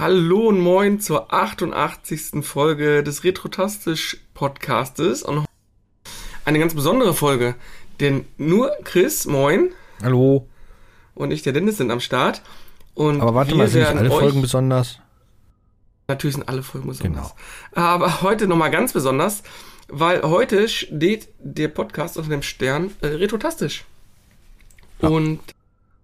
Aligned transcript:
Hallo 0.00 0.48
und 0.48 0.60
moin 0.60 0.98
zur 0.98 1.30
88. 1.30 2.42
Folge 2.42 3.04
des 3.04 3.22
Retrotastisch 3.22 4.16
Podcastes 4.32 5.22
und 5.22 5.44
eine 6.46 6.58
ganz 6.58 6.74
besondere 6.74 7.12
Folge, 7.12 7.54
denn 8.00 8.24
nur 8.38 8.72
Chris, 8.82 9.26
moin. 9.26 9.72
Hallo. 10.02 10.48
Und 11.14 11.32
ich, 11.32 11.42
der 11.42 11.52
Dennis, 11.52 11.76
sind 11.76 11.90
am 11.90 12.00
Start. 12.00 12.40
Und 12.94 13.20
Aber 13.20 13.34
warte 13.34 13.54
mal, 13.54 13.68
sind 13.68 13.82
nicht 13.82 13.94
alle 13.94 14.08
Folgen 14.08 14.40
besonders? 14.40 15.00
Natürlich 16.08 16.36
sind 16.36 16.48
alle 16.48 16.62
Folgen 16.62 16.88
besonders. 16.88 17.34
Genau. 17.74 17.88
Aber 17.90 18.22
heute 18.22 18.46
nochmal 18.46 18.70
ganz 18.70 18.94
besonders, 18.94 19.42
weil 19.88 20.22
heute 20.22 20.70
steht 20.70 21.28
der 21.40 21.68
Podcast 21.68 22.16
unter 22.16 22.30
dem 22.30 22.42
Stern 22.42 22.90
äh, 23.02 23.08
Retrotastisch. 23.08 23.84
Ja. 25.02 25.10
Und, 25.10 25.40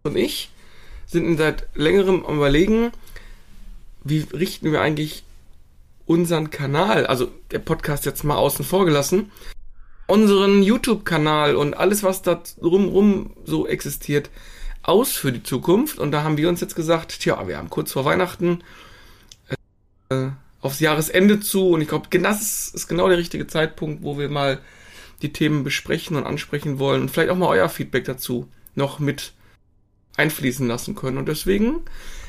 und 0.03 0.17
ich 0.19 0.51
sind 1.07 1.39
seit 1.39 1.67
längerem 1.75 2.27
am 2.27 2.37
überlegen, 2.37 2.93
wie 4.09 4.27
richten 4.33 4.73
wir 4.73 4.81
eigentlich 4.81 5.25
unseren 6.07 6.51
Kanal, 6.51 7.07
also 7.07 7.29
der 7.51 7.59
Podcast 7.59 8.07
jetzt 8.07 8.23
mal 8.25 8.37
außen 8.37 8.65
vor 8.65 8.85
gelassen, 8.85 9.33
unseren 10.07 10.63
YouTube-Kanal 10.63 11.57
und 11.57 11.75
alles, 11.77 12.03
was 12.05 12.23
da 12.23 12.41
drumrum 12.61 13.35
so 13.45 13.67
existiert, 13.67 14.31
aus 14.83 15.13
für 15.13 15.33
die 15.33 15.43
Zukunft. 15.43 15.99
Und 15.99 16.13
da 16.13 16.23
haben 16.23 16.37
wir 16.37 16.49
uns 16.49 16.61
jetzt 16.61 16.77
gesagt, 16.77 17.21
tja, 17.21 17.49
wir 17.49 17.59
haben 17.59 17.71
kurz 17.71 17.93
vor 17.93 18.05
Weihnachten 18.05 18.63
äh, 20.11 20.29
aufs 20.61 20.81
Jahresende 20.81 21.41
zu 21.41 21.71
und 21.71 21.81
ich 21.81 21.89
glaube, 21.89 22.09
das 22.19 22.69
ist 22.69 22.87
genau 22.87 23.09
der 23.09 23.19
richtige 23.19 23.49
Zeitpunkt, 23.49 24.03
wo 24.05 24.19
wir 24.19 24.29
mal 24.29 24.61
die 25.23 25.33
Themen 25.33 25.65
besprechen 25.65 26.17
und 26.17 26.25
ansprechen 26.25 26.79
wollen 26.79 27.03
und 27.03 27.11
vielleicht 27.11 27.31
auch 27.31 27.37
mal 27.37 27.49
euer 27.49 27.69
Feedback 27.69 28.05
dazu 28.05 28.49
noch 28.75 28.99
mit 29.01 29.33
einfließen 30.17 30.67
lassen 30.67 30.95
können. 30.95 31.19
Und 31.19 31.27
deswegen 31.27 31.81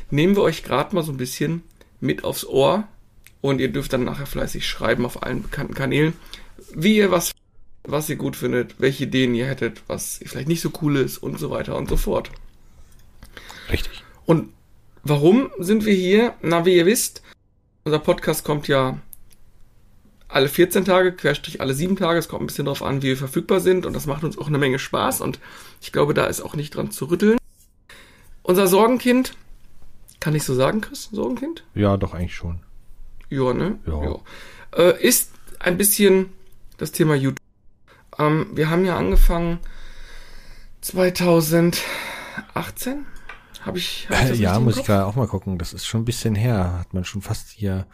nehmen 0.10 0.36
wir 0.36 0.44
euch 0.44 0.64
gerade 0.64 0.96
mal 0.96 1.04
so 1.04 1.12
ein 1.12 1.18
bisschen 1.18 1.64
mit 2.00 2.24
aufs 2.24 2.46
Ohr 2.46 2.88
und 3.42 3.60
ihr 3.60 3.72
dürft 3.72 3.94
dann 3.94 4.04
nachher 4.04 4.26
fleißig 4.26 4.68
schreiben 4.68 5.06
auf 5.06 5.24
allen 5.24 5.44
bekannten 5.44 5.74
Kanälen, 5.74 6.14
wie 6.74 6.98
ihr 6.98 7.12
was, 7.12 7.32
was 7.84 8.10
ihr 8.10 8.16
gut 8.16 8.36
findet, 8.36 8.80
welche 8.80 9.06
Ideen 9.06 9.36
ihr 9.36 9.48
hättet, 9.48 9.84
was 9.88 10.20
vielleicht 10.26 10.48
nicht 10.48 10.62
so 10.62 10.72
cool 10.82 10.98
ist 10.98 11.18
und 11.18 11.40
so 11.40 11.50
weiter 11.50 11.76
und 11.76 11.90
so 11.90 11.98
fort. 11.98 12.32
Richtig. 13.72 14.04
Und 14.26 14.54
warum 15.04 15.50
sind 15.60 15.86
wir 15.86 15.94
hier? 15.94 16.34
Na, 16.42 16.66
wie 16.66 16.76
ihr 16.76 16.86
wisst, 16.86 17.22
unser 17.84 18.00
Podcast 18.00 18.44
kommt 18.44 18.68
ja 18.68 19.00
alle 20.28 20.50
14 20.50 20.84
Tage, 20.84 21.14
querstrich 21.14 21.62
alle 21.62 21.74
7 21.74 21.96
Tage. 21.96 22.20
Es 22.20 22.28
kommt 22.28 22.44
ein 22.44 22.48
bisschen 22.48 22.66
darauf 22.66 22.84
an, 22.84 23.02
wie 23.02 23.08
wir 23.08 23.18
verfügbar 23.18 23.62
sind 23.62 23.86
und 23.86 23.94
das 23.94 24.06
macht 24.06 24.24
uns 24.24 24.38
auch 24.38 24.48
eine 24.48 24.58
Menge 24.58 24.80
Spaß 24.80 25.22
und 25.22 25.40
ich 25.82 25.92
glaube, 25.92 26.14
da 26.14 26.26
ist 26.26 26.42
auch 26.42 26.56
nicht 26.56 26.76
dran 26.76 26.92
zu 26.92 27.06
rütteln. 27.06 27.38
Unser 28.44 28.68
Sorgenkind 28.68 29.34
kann 30.28 30.36
ich 30.36 30.44
so 30.44 30.56
sagen, 30.56 30.82
Chris? 30.82 31.08
Sorgenkind? 31.10 31.64
Ja, 31.74 31.96
doch, 31.96 32.14
eigentlich 32.14 32.36
schon. 32.36 32.60
Ja, 33.30 33.54
ne? 33.54 33.80
Ja. 33.86 34.04
ja. 34.04 34.20
Äh, 34.76 35.02
ist 35.02 35.32
ein 35.58 35.78
bisschen 35.78 36.34
das 36.76 36.92
Thema 36.92 37.16
YouTube. 37.16 37.40
Ähm, 38.20 38.48
wir 38.54 38.70
haben 38.70 38.84
ja 38.84 38.98
angefangen 38.98 39.60
2018. 40.82 43.06
Habe 43.62 43.78
ich, 43.78 44.10
hab 44.10 44.30
ich 44.30 44.40
Ja, 44.42 44.60
muss 44.60 44.76
ich 44.76 44.84
gerade 44.84 45.06
auch 45.06 45.16
mal 45.16 45.28
gucken. 45.28 45.58
Das 45.58 45.72
ist 45.72 45.86
schon 45.86 46.02
ein 46.02 46.06
bisschen 46.06 46.36
her. 46.36 46.78
Hat 46.78 46.94
man 46.94 47.06
schon 47.06 47.22
fast 47.22 47.52
hier. 47.52 47.88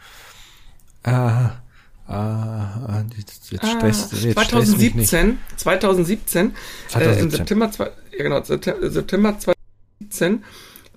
Ah, 1.04 1.62
ah, 2.08 3.04
jetzt, 3.16 3.52
jetzt 3.52 3.62
ah, 3.62 3.78
stresst, 3.78 4.12
jetzt 4.12 4.34
2017, 4.34 5.38
2017, 5.56 6.52
2017. 6.88 7.00
Äh, 7.00 7.20
im 7.20 7.30
September, 7.30 7.70
ja 8.10 8.22
genau, 8.24 8.42
September 8.42 9.38
2017 9.38 10.42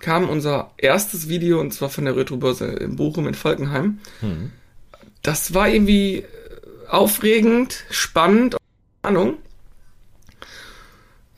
kam 0.00 0.28
unser 0.28 0.72
erstes 0.76 1.28
Video 1.28 1.60
und 1.60 1.72
zwar 1.72 1.88
von 1.88 2.04
der 2.04 2.16
Retrobörse 2.16 2.66
in 2.66 2.96
Bochum 2.96 3.26
in 3.26 3.34
Falkenheim. 3.34 3.98
Hm. 4.20 4.52
Das 5.22 5.54
war 5.54 5.68
irgendwie 5.68 6.24
aufregend, 6.88 7.84
spannend, 7.90 8.56
Ahnung. 9.02 9.38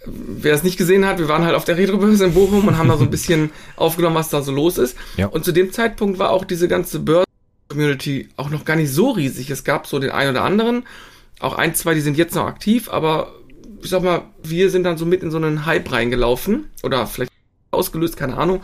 Wer 0.07 0.55
es 0.55 0.63
nicht 0.63 0.79
gesehen 0.79 1.05
hat, 1.05 1.19
wir 1.19 1.29
waren 1.29 1.45
halt 1.45 1.55
auf 1.55 1.65
der 1.65 1.77
Retrobörse 1.77 2.25
in 2.25 2.35
Bochum 2.35 2.67
und 2.67 2.79
haben 2.79 2.89
da 2.89 2.97
so 2.97 3.05
ein 3.05 3.11
bisschen 3.11 3.51
aufgenommen, 3.77 4.17
was 4.17 4.31
da 4.31 4.43
so 4.43 4.53
los 4.53 4.79
ist. 4.79 4.97
Ja. 5.17 5.27
Und 5.27 5.45
zu 5.45 5.53
dem 5.53 5.73
Zeitpunkt 5.73 6.19
war 6.19 6.31
auch 6.31 6.45
diese 6.45 6.69
ganze 6.69 7.01
Börsen-Community 7.01 8.29
auch 8.37 8.51
noch 8.51 8.65
gar 8.65 8.77
nicht 8.77 8.93
so 8.93 9.11
riesig. 9.11 9.51
Es 9.51 9.65
gab 9.65 9.87
so 9.87 9.99
den 9.99 10.11
einen 10.11 10.31
oder 10.31 10.45
anderen, 10.45 10.85
auch 11.39 11.55
ein, 11.55 11.75
zwei, 11.75 11.95
die 11.95 12.01
sind 12.01 12.17
jetzt 12.17 12.35
noch 12.35 12.47
aktiv, 12.47 12.91
aber 12.91 13.33
ich 13.83 13.91
sag 13.91 14.03
mal, 14.03 14.23
wir 14.43 14.71
sind 14.71 14.85
dann 14.85 14.99
so 14.99 15.07
mit 15.07 15.23
in 15.23 15.31
so 15.31 15.39
einen 15.39 15.65
Hype 15.67 15.91
reingelaufen 15.91 16.71
oder 16.83 17.07
vielleicht 17.07 17.31
ausgelöst, 17.71 18.17
keine 18.17 18.37
Ahnung. 18.37 18.63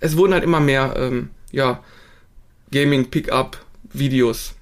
Es 0.00 0.16
wurden 0.16 0.32
halt 0.32 0.44
immer 0.44 0.60
mehr, 0.60 0.94
ähm, 0.96 1.30
ja, 1.52 1.82
Gaming-Pickup-Videos. 2.72 4.54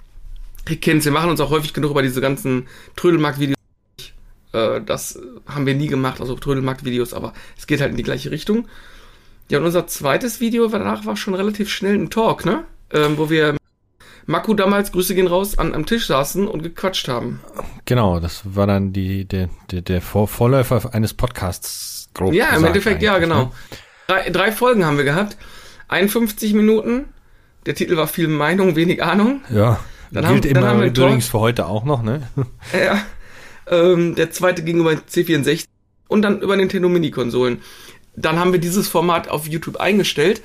Ihr 0.69 0.79
kennt's, 0.79 1.05
wir 1.05 1.11
machen 1.11 1.29
uns 1.29 1.41
auch 1.41 1.49
häufig 1.49 1.73
genug 1.73 1.91
über 1.91 2.01
diese 2.01 2.21
ganzen 2.21 2.67
Trödelmarkt-Videos. 2.95 3.55
Äh, 4.53 4.81
das 4.81 5.19
haben 5.47 5.65
wir 5.65 5.75
nie 5.75 5.87
gemacht, 5.87 6.21
also 6.21 6.35
Trödelmarkt-Videos, 6.35 7.13
aber 7.13 7.33
es 7.57 7.67
geht 7.67 7.81
halt 7.81 7.91
in 7.91 7.97
die 7.97 8.03
gleiche 8.03 8.31
Richtung. 8.31 8.67
Ja, 9.49 9.59
und 9.59 9.65
unser 9.65 9.85
zweites 9.87 10.39
Video 10.39 10.67
danach 10.67 11.05
war 11.05 11.17
schon 11.17 11.35
relativ 11.35 11.69
schnell 11.69 11.95
ein 11.95 12.09
Talk, 12.09 12.45
ne? 12.45 12.63
Ähm, 12.91 13.17
wo 13.17 13.29
wir 13.29 13.55
Maku 14.27 14.55
damals, 14.55 14.91
Grüße 14.91 15.13
gehen 15.13 15.27
raus, 15.27 15.57
an, 15.59 15.75
am 15.75 15.85
Tisch 15.85 16.07
saßen 16.07 16.47
und 16.47 16.63
gequatscht 16.63 17.07
haben. 17.07 17.41
Genau, 17.85 18.19
das 18.19 18.41
war 18.43 18.65
dann 18.65 18.91
die, 18.91 19.25
der, 19.25 19.49
der, 19.69 19.81
der 19.81 20.01
Vor 20.01 20.27
Vorläufer 20.27 20.93
eines 20.93 21.13
Podcasts, 21.13 22.09
grob 22.13 22.33
Ja, 22.33 22.55
im 22.55 22.63
Endeffekt, 22.63 23.03
ja, 23.03 23.19
genau. 23.19 23.45
Ne? 23.45 23.51
Drei, 24.07 24.29
drei 24.29 24.51
Folgen 24.51 24.85
haben 24.85 24.97
wir 24.97 25.03
gehabt. 25.03 25.37
51 25.87 26.53
Minuten. 26.53 27.05
Der 27.65 27.75
Titel 27.75 27.97
war 27.97 28.07
viel 28.07 28.27
Meinung, 28.27 28.75
wenig 28.75 29.03
Ahnung. 29.03 29.41
Ja. 29.49 29.79
Dann 30.11 30.25
gilt 30.27 30.45
haben, 30.45 30.55
immer 30.55 30.67
haben 30.67 30.83
übrigens 30.83 31.27
für 31.27 31.39
heute 31.39 31.65
auch 31.65 31.83
noch, 31.83 32.03
ne? 32.03 32.27
Ja. 32.73 33.01
Ähm, 33.67 34.13
der 34.15 34.31
zweite 34.31 34.63
ging 34.63 34.79
über 34.79 34.91
C64 34.91 35.65
und 36.07 36.21
dann 36.21 36.41
über 36.41 36.55
Nintendo 36.55 36.87
Mini-Konsolen. 36.87 37.61
Dann 38.15 38.39
haben 38.39 38.51
wir 38.51 38.59
dieses 38.59 38.87
Format 38.87 39.27
auf 39.27 39.47
YouTube 39.47 39.77
eingestellt 39.77 40.41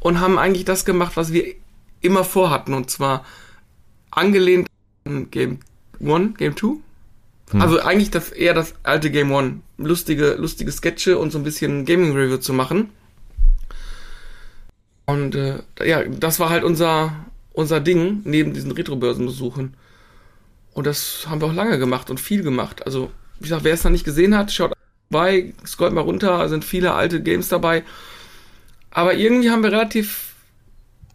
und 0.00 0.20
haben 0.20 0.38
eigentlich 0.38 0.64
das 0.64 0.84
gemacht, 0.84 1.12
was 1.16 1.32
wir 1.32 1.54
immer 2.00 2.24
vorhatten. 2.24 2.72
Und 2.72 2.90
zwar 2.90 3.24
angelehnt 4.10 4.66
an 5.04 5.30
Game 5.30 5.60
One, 6.00 6.32
Game 6.38 6.54
Two. 6.54 6.80
Hm. 7.50 7.60
Also 7.60 7.80
eigentlich 7.80 8.10
das 8.10 8.30
eher 8.30 8.54
das 8.54 8.74
alte 8.82 9.10
Game 9.10 9.32
One. 9.32 9.60
Lustige, 9.76 10.34
lustige 10.34 10.72
Sketche 10.72 11.18
und 11.18 11.30
so 11.30 11.38
ein 11.38 11.44
bisschen 11.44 11.84
Gaming-Review 11.84 12.38
zu 12.38 12.52
machen. 12.52 12.90
Und 15.06 15.34
äh, 15.34 15.62
ja, 15.84 16.04
das 16.04 16.40
war 16.40 16.50
halt 16.50 16.64
unser, 16.64 17.14
unser 17.52 17.80
Ding, 17.80 18.22
neben 18.24 18.54
diesen 18.54 18.72
Retro-Börsenbesuchen. 18.72 19.74
Und 20.72 20.86
das 20.86 21.26
haben 21.28 21.40
wir 21.40 21.48
auch 21.48 21.54
lange 21.54 21.78
gemacht 21.78 22.10
und 22.10 22.18
viel 22.18 22.42
gemacht. 22.42 22.84
Also, 22.86 23.10
wie 23.38 23.44
gesagt, 23.44 23.64
wer 23.64 23.74
es 23.74 23.84
noch 23.84 23.90
nicht 23.90 24.04
gesehen 24.04 24.36
hat, 24.36 24.52
schaut 24.52 24.72
vorbei, 25.10 25.52
scrollt 25.66 25.92
mal 25.92 26.00
runter, 26.00 26.48
sind 26.48 26.64
viele 26.64 26.94
alte 26.94 27.22
Games 27.22 27.48
dabei. 27.48 27.84
Aber 28.90 29.14
irgendwie 29.14 29.50
haben 29.50 29.62
wir 29.62 29.72
relativ 29.72 30.34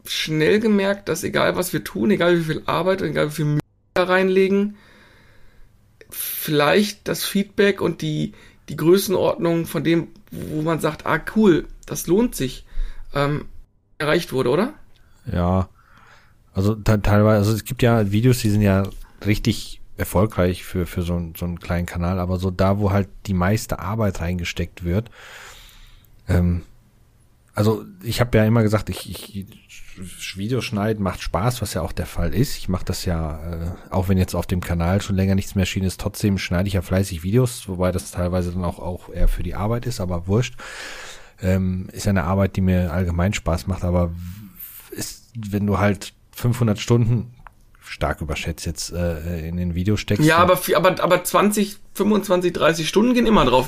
schnell 0.05 0.59
gemerkt, 0.59 1.09
dass 1.09 1.23
egal 1.23 1.55
was 1.55 1.73
wir 1.73 1.83
tun, 1.83 2.11
egal 2.11 2.37
wie 2.39 2.43
viel 2.43 2.61
Arbeit, 2.65 3.01
egal 3.01 3.29
wie 3.29 3.35
viel 3.35 3.45
Mühe 3.45 3.59
da 3.93 4.03
reinlegen, 4.03 4.77
vielleicht 6.09 7.07
das 7.07 7.23
Feedback 7.23 7.81
und 7.81 8.01
die, 8.01 8.33
die 8.69 8.75
Größenordnung 8.75 9.65
von 9.65 9.83
dem, 9.83 10.09
wo 10.31 10.61
man 10.61 10.79
sagt, 10.79 11.05
ah 11.05 11.19
cool, 11.35 11.67
das 11.85 12.07
lohnt 12.07 12.35
sich, 12.35 12.65
ähm, 13.13 13.45
erreicht 13.97 14.31
wurde, 14.33 14.49
oder? 14.49 14.73
Ja, 15.31 15.69
also 16.53 16.75
teilweise, 16.75 17.37
also 17.37 17.53
es 17.53 17.63
gibt 17.63 17.81
ja 17.81 18.11
Videos, 18.11 18.39
die 18.39 18.49
sind 18.49 18.61
ja 18.61 18.83
richtig 19.25 19.81
erfolgreich 19.97 20.63
für, 20.63 20.85
für 20.85 21.01
so, 21.01 21.31
so 21.37 21.45
einen 21.45 21.59
kleinen 21.59 21.85
Kanal, 21.85 22.19
aber 22.19 22.37
so 22.37 22.51
da, 22.51 22.79
wo 22.79 22.91
halt 22.91 23.09
die 23.25 23.33
meiste 23.33 23.79
Arbeit 23.79 24.21
reingesteckt 24.21 24.83
wird, 24.83 25.09
ähm, 26.27 26.63
also 27.53 27.85
ich 28.03 28.19
habe 28.21 28.37
ja 28.37 28.45
immer 28.45 28.63
gesagt, 28.63 28.89
ich, 28.89 29.09
ich 29.09 29.47
Videoschneiden 30.37 31.03
macht 31.03 31.21
Spaß, 31.21 31.61
was 31.61 31.73
ja 31.73 31.81
auch 31.81 31.91
der 31.91 32.05
Fall 32.05 32.33
ist. 32.33 32.57
Ich 32.57 32.69
mache 32.69 32.85
das 32.85 33.05
ja, 33.05 33.39
äh, 33.51 33.71
auch 33.89 34.07
wenn 34.07 34.17
jetzt 34.17 34.35
auf 34.35 34.47
dem 34.47 34.61
Kanal 34.61 35.01
schon 35.01 35.15
länger 35.15 35.35
nichts 35.35 35.55
mehr 35.55 35.63
erschienen 35.63 35.87
ist, 35.87 35.99
trotzdem 35.99 36.37
schneide 36.37 36.67
ich 36.67 36.73
ja 36.73 36.81
fleißig 36.81 37.23
Videos, 37.23 37.67
wobei 37.67 37.91
das 37.91 38.11
teilweise 38.11 38.51
dann 38.51 38.63
auch, 38.63 38.79
auch 38.79 39.09
eher 39.09 39.27
für 39.27 39.43
die 39.43 39.55
Arbeit 39.55 39.85
ist, 39.85 39.99
aber 39.99 40.27
wurscht. 40.27 40.55
Ähm, 41.41 41.89
ist 41.91 42.05
ja 42.05 42.11
eine 42.11 42.25
Arbeit, 42.25 42.55
die 42.55 42.61
mir 42.61 42.91
allgemein 42.91 43.33
Spaß 43.33 43.67
macht, 43.67 43.83
aber 43.83 44.11
ist, 44.91 45.31
wenn 45.35 45.65
du 45.65 45.79
halt 45.79 46.13
500 46.35 46.79
Stunden 46.79 47.33
stark 47.81 48.21
überschätzt 48.21 48.65
jetzt 48.65 48.91
äh, 48.91 49.47
in 49.47 49.57
den 49.57 49.73
Video 49.73 49.97
steckst. 49.97 50.25
Ja, 50.25 50.37
aber, 50.37 50.59
aber, 50.75 51.01
aber 51.01 51.23
20, 51.23 51.77
25, 51.93 52.53
30 52.53 52.87
Stunden 52.87 53.13
gehen 53.13 53.25
immer 53.25 53.45
drauf 53.45 53.67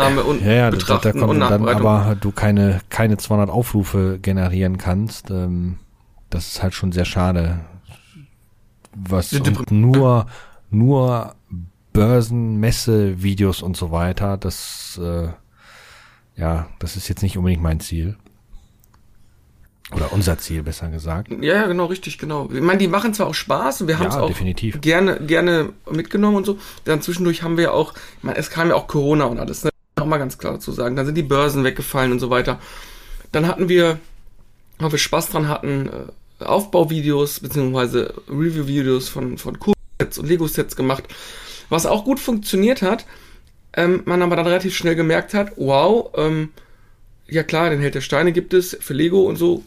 Aufnahme 0.00 0.24
und 0.24 0.42
ja, 0.44 0.52
ja, 0.52 0.70
Betrachten 0.70 1.12
da, 1.20 1.26
da 1.26 1.26
und 1.26 1.40
dann 1.40 1.68
aber 1.68 2.16
du 2.20 2.32
keine, 2.32 2.80
keine 2.88 3.16
200 3.18 3.50
Aufrufe 3.50 4.18
generieren 4.20 4.78
kannst, 4.78 5.30
ähm, 5.30 5.78
das 6.30 6.48
ist 6.48 6.62
halt 6.62 6.74
schon 6.74 6.92
sehr 6.92 7.04
schade. 7.04 7.60
Was 8.94 9.32
nur, 9.70 10.26
nur 10.70 11.34
Börsen, 11.92 12.58
Messe, 12.58 13.22
Videos 13.22 13.62
und 13.62 13.76
so 13.76 13.90
weiter, 13.90 14.36
das, 14.36 14.98
äh, 15.02 15.28
ja, 16.36 16.66
das 16.78 16.96
ist 16.96 17.08
jetzt 17.08 17.22
nicht 17.22 17.36
unbedingt 17.36 17.62
mein 17.62 17.80
Ziel. 17.80 18.16
Oder 19.94 20.10
unser 20.12 20.38
Ziel, 20.38 20.62
besser 20.62 20.88
gesagt. 20.88 21.30
Ja, 21.42 21.54
ja, 21.54 21.66
genau, 21.66 21.84
richtig, 21.86 22.16
genau. 22.16 22.48
Ich 22.50 22.62
meine, 22.62 22.78
die 22.78 22.88
machen 22.88 23.12
zwar 23.12 23.26
auch 23.26 23.34
Spaß 23.34 23.82
und 23.82 23.88
wir 23.88 23.98
haben 23.98 24.06
es 24.06 24.14
Ja, 24.14 24.22
auch 24.22 24.28
definitiv. 24.28 24.80
gerne, 24.80 25.16
gerne 25.20 25.70
mitgenommen 25.90 26.36
und 26.38 26.46
so. 26.46 26.58
Dann 26.84 27.02
zwischendurch 27.02 27.42
haben 27.42 27.58
wir 27.58 27.64
ja 27.64 27.70
auch, 27.72 27.92
ich 28.18 28.24
meine, 28.24 28.38
es 28.38 28.48
kam 28.48 28.68
ja 28.68 28.74
auch 28.74 28.86
Corona 28.86 29.24
und 29.24 29.38
alles, 29.38 29.64
ne? 29.64 29.70
Auch 30.02 30.06
mal 30.06 30.18
ganz 30.18 30.36
klar 30.36 30.54
dazu 30.54 30.72
sagen. 30.72 30.96
Dann 30.96 31.06
sind 31.06 31.14
die 31.14 31.22
Börsen 31.22 31.62
weggefallen 31.62 32.10
und 32.10 32.18
so 32.18 32.28
weiter. 32.28 32.58
Dann 33.30 33.46
hatten 33.46 33.68
wir, 33.68 34.00
weil 34.78 34.90
wir 34.90 34.98
Spaß 34.98 35.28
dran 35.28 35.46
hatten, 35.46 35.88
äh, 36.40 36.44
Aufbauvideos 36.44 37.38
beziehungsweise 37.38 38.14
Review-Videos 38.28 39.08
von, 39.08 39.38
von 39.38 39.60
Kursets 39.60 40.18
und 40.18 40.26
Lego-Sets 40.26 40.74
gemacht, 40.74 41.04
was 41.68 41.86
auch 41.86 42.04
gut 42.04 42.18
funktioniert 42.18 42.82
hat. 42.82 43.06
Ähm, 43.74 44.02
man 44.04 44.22
aber 44.22 44.34
dann 44.34 44.48
relativ 44.48 44.74
schnell 44.74 44.96
gemerkt 44.96 45.34
hat, 45.34 45.52
wow, 45.54 46.10
ähm, 46.16 46.48
ja 47.28 47.44
klar, 47.44 47.70
den 47.70 47.80
Held 47.80 47.94
der 47.94 48.00
Steine 48.00 48.32
gibt 48.32 48.52
es 48.54 48.76
für 48.80 48.94
Lego 48.94 49.22
und 49.22 49.36
so. 49.36 49.62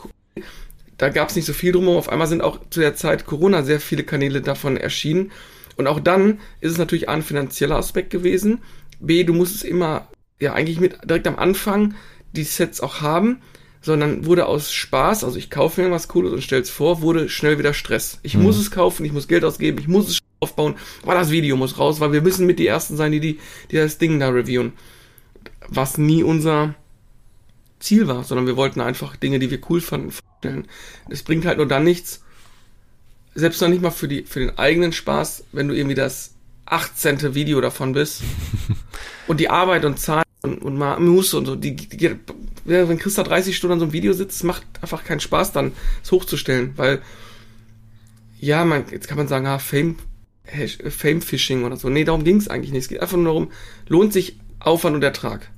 Da 0.97 1.07
gab 1.07 1.29
es 1.29 1.37
nicht 1.37 1.45
so 1.45 1.53
viel 1.53 1.71
drum. 1.71 1.87
Auf 1.87 2.09
einmal 2.09 2.27
sind 2.27 2.41
auch 2.41 2.59
zu 2.71 2.81
der 2.81 2.95
Zeit 2.95 3.25
Corona 3.25 3.63
sehr 3.63 3.79
viele 3.79 4.03
Kanäle 4.03 4.41
davon 4.41 4.75
erschienen. 4.75 5.31
Und 5.77 5.87
auch 5.87 6.01
dann 6.01 6.41
ist 6.59 6.73
es 6.73 6.77
natürlich 6.77 7.07
A, 7.07 7.13
ein 7.13 7.23
finanzieller 7.23 7.77
Aspekt 7.77 8.09
gewesen. 8.09 8.59
B, 8.99 9.23
du 9.23 9.33
musst 9.33 9.55
es 9.55 9.63
immer, 9.63 10.07
ja, 10.39 10.53
eigentlich 10.53 10.79
mit 10.79 10.97
direkt 11.05 11.27
am 11.27 11.37
Anfang 11.37 11.95
die 12.33 12.43
Sets 12.43 12.81
auch 12.81 13.01
haben, 13.01 13.41
sondern 13.81 14.25
wurde 14.25 14.47
aus 14.47 14.73
Spaß, 14.73 15.23
also 15.23 15.37
ich 15.37 15.51
kaufe 15.51 15.81
mir 15.81 15.91
was 15.91 16.07
Cooles 16.07 16.33
und 16.33 16.41
stell's 16.41 16.69
vor, 16.69 17.01
wurde 17.01 17.29
schnell 17.29 17.59
wieder 17.59 17.73
Stress. 17.73 18.19
Ich 18.23 18.35
muss 18.35 18.57
es 18.57 18.71
kaufen, 18.71 19.05
ich 19.05 19.13
muss 19.13 19.27
Geld 19.27 19.45
ausgeben, 19.45 19.77
ich 19.77 19.87
muss 19.87 20.09
es 20.09 20.19
aufbauen, 20.39 20.75
aber 21.03 21.13
das 21.13 21.29
Video 21.29 21.55
muss 21.55 21.77
raus, 21.77 21.99
weil 21.99 22.11
wir 22.11 22.21
müssen 22.21 22.47
mit 22.47 22.57
die 22.57 22.67
Ersten 22.67 22.97
sein, 22.97 23.11
die, 23.11 23.19
die, 23.19 23.39
die 23.69 23.75
das 23.75 23.99
Ding 23.99 24.19
da 24.19 24.29
reviewen. 24.29 24.73
Was 25.67 25.97
nie 25.97 26.23
unser 26.23 26.73
Ziel 27.79 28.07
war, 28.07 28.23
sondern 28.23 28.47
wir 28.47 28.57
wollten 28.57 28.81
einfach 28.81 29.15
Dinge, 29.15 29.37
die 29.37 29.51
wir 29.51 29.59
cool 29.69 29.81
fanden, 29.81 30.11
vorstellen. 30.11 30.67
Es 31.09 31.21
bringt 31.21 31.45
halt 31.45 31.57
nur 31.57 31.67
dann 31.67 31.83
nichts, 31.83 32.23
selbst 33.35 33.61
noch 33.61 33.69
nicht 33.69 33.83
mal 33.83 33.91
für, 33.91 34.07
die, 34.07 34.23
für 34.23 34.39
den 34.39 34.57
eigenen 34.57 34.93
Spaß, 34.93 35.45
wenn 35.51 35.67
du 35.67 35.75
irgendwie 35.75 35.95
das 35.95 36.33
18. 36.65 37.35
Video 37.35 37.61
davon 37.61 37.93
bist 37.93 38.23
und 39.27 39.39
die 39.39 39.49
Arbeit 39.49 39.85
und 39.85 39.99
Zeit 39.99 40.24
und, 40.45 40.59
und 40.59 40.77
mal 40.77 40.99
Muße 40.99 41.37
und 41.37 41.45
so, 41.45 41.55
die, 41.55 41.75
die, 41.75 42.15
wenn 42.65 42.97
Christa 42.97 43.23
30 43.23 43.55
Stunden 43.55 43.73
an 43.73 43.79
so 43.79 43.85
einem 43.85 43.93
Video 43.93 44.13
sitzt, 44.13 44.43
macht 44.43 44.65
einfach 44.81 45.03
keinen 45.03 45.19
Spaß 45.19 45.51
dann, 45.51 45.73
es 46.03 46.11
hochzustellen, 46.11 46.73
weil, 46.77 47.01
ja, 48.39 48.65
man, 48.65 48.85
jetzt 48.91 49.07
kann 49.07 49.17
man 49.17 49.27
sagen, 49.27 49.45
ah, 49.45 49.59
Fame, 49.59 49.97
Fame 50.89 51.21
Phishing 51.21 51.63
oder 51.63 51.77
so. 51.77 51.89
Nee, 51.89 52.03
darum 52.03 52.23
ging 52.23 52.37
es 52.37 52.47
eigentlich 52.47 52.71
nicht. 52.71 52.83
Es 52.83 52.87
geht 52.87 53.01
einfach 53.01 53.17
nur 53.17 53.25
darum, 53.25 53.51
lohnt 53.87 54.13
sich 54.13 54.39
Aufwand 54.59 54.95
und 54.95 55.03
Ertrag. 55.03 55.51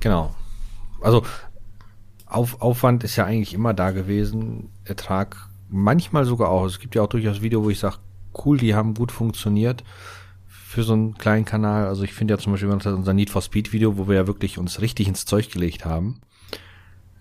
Genau. 0.00 0.34
Also 1.00 1.24
Auf, 2.26 2.60
Aufwand 2.60 3.04
ist 3.04 3.16
ja 3.16 3.24
eigentlich 3.24 3.54
immer 3.54 3.74
da 3.74 3.90
gewesen, 3.90 4.70
Ertrag 4.84 5.48
manchmal 5.68 6.24
sogar 6.24 6.50
auch. 6.50 6.66
Es 6.66 6.78
gibt 6.78 6.94
ja 6.94 7.02
auch 7.02 7.08
durchaus 7.08 7.42
Video, 7.42 7.64
wo 7.64 7.70
ich 7.70 7.78
sage, 7.78 7.96
cool, 8.44 8.58
die 8.58 8.74
haben 8.74 8.94
gut 8.94 9.12
funktioniert 9.12 9.84
für 10.68 10.82
so 10.82 10.92
einen 10.92 11.16
kleinen 11.16 11.46
Kanal. 11.46 11.86
Also 11.86 12.02
ich 12.02 12.12
finde 12.12 12.34
ja 12.34 12.38
zum 12.38 12.52
Beispiel 12.52 12.68
unser 12.68 13.14
Need 13.14 13.30
for 13.30 13.40
Speed 13.40 13.72
Video, 13.72 13.96
wo 13.96 14.06
wir 14.06 14.16
ja 14.16 14.26
wirklich 14.26 14.58
uns 14.58 14.82
richtig 14.82 15.08
ins 15.08 15.24
Zeug 15.24 15.50
gelegt 15.50 15.86
haben, 15.86 16.20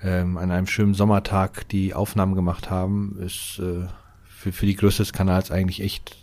ähm, 0.04 0.38
an 0.38 0.52
einem 0.52 0.68
schönen 0.68 0.94
Sommertag 0.94 1.70
die 1.70 1.94
Aufnahmen 1.94 2.36
gemacht 2.36 2.70
haben, 2.70 3.18
ist 3.26 3.60
äh, 3.60 3.88
für, 4.28 4.52
für 4.52 4.66
die 4.66 4.76
Größe 4.76 4.98
des 4.98 5.14
Kanals 5.14 5.50
eigentlich 5.50 5.82
echt 5.82 6.18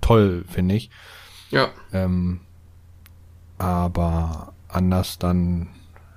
toll, 0.00 0.44
finde 0.52 0.74
ich. 0.74 0.90
Ja. 1.52 1.68
Ähm, 1.92 2.40
aber 3.58 4.52
anders 4.66 5.20
dann, 5.20 5.68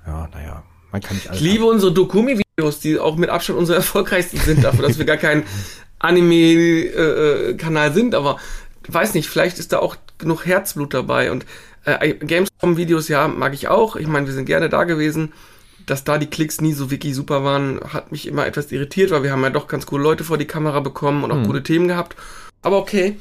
ja, 0.04 0.28
naja, 0.32 0.64
man 0.90 1.00
kann 1.00 1.16
nicht 1.16 1.28
alles. 1.28 1.40
Ich 1.40 1.46
liebe 1.46 1.64
unsere 1.64 1.92
Dokumi-Videos, 1.92 2.80
die 2.80 2.98
auch 2.98 3.14
mit 3.14 3.30
Abstand 3.30 3.56
unsere 3.56 3.76
erfolgreichsten 3.78 4.38
sind, 4.38 4.64
dafür, 4.64 4.88
dass 4.88 4.98
wir 4.98 5.06
gar 5.06 5.16
kein 5.16 5.44
Anime-Kanal 6.00 7.92
sind, 7.94 8.16
aber 8.16 8.38
weiß 8.88 9.14
nicht, 9.14 9.28
vielleicht 9.28 9.60
ist 9.60 9.72
da 9.72 9.78
auch 9.78 9.94
genug 10.20 10.46
Herzblut 10.46 10.94
dabei 10.94 11.30
und 11.32 11.44
äh, 11.84 12.14
Gamescom-Videos, 12.14 13.08
ja, 13.08 13.26
mag 13.28 13.54
ich 13.54 13.68
auch. 13.68 13.96
Ich 13.96 14.06
meine, 14.06 14.26
wir 14.26 14.34
sind 14.34 14.44
gerne 14.46 14.68
da 14.68 14.84
gewesen. 14.84 15.32
Dass 15.86 16.04
da 16.04 16.18
die 16.18 16.26
Klicks 16.26 16.60
nie 16.60 16.74
so 16.74 16.90
wirklich 16.90 17.14
super 17.14 17.42
waren, 17.42 17.80
hat 17.92 18.12
mich 18.12 18.28
immer 18.28 18.46
etwas 18.46 18.70
irritiert, 18.70 19.10
weil 19.10 19.22
wir 19.22 19.32
haben 19.32 19.42
ja 19.42 19.50
doch 19.50 19.66
ganz 19.66 19.86
coole 19.86 20.02
Leute 20.02 20.24
vor 20.24 20.36
die 20.38 20.46
Kamera 20.46 20.80
bekommen 20.80 21.24
und 21.24 21.32
auch 21.32 21.36
Hm. 21.36 21.46
coole 21.46 21.62
Themen 21.62 21.88
gehabt. 21.88 22.16
Aber 22.62 22.76
okay, 22.78 23.16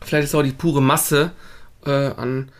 vielleicht 0.00 0.26
ist 0.28 0.34
auch 0.34 0.42
die 0.44 0.52
pure 0.52 0.80
Masse 0.80 1.32
äh, 1.84 1.90
an, 1.90 2.50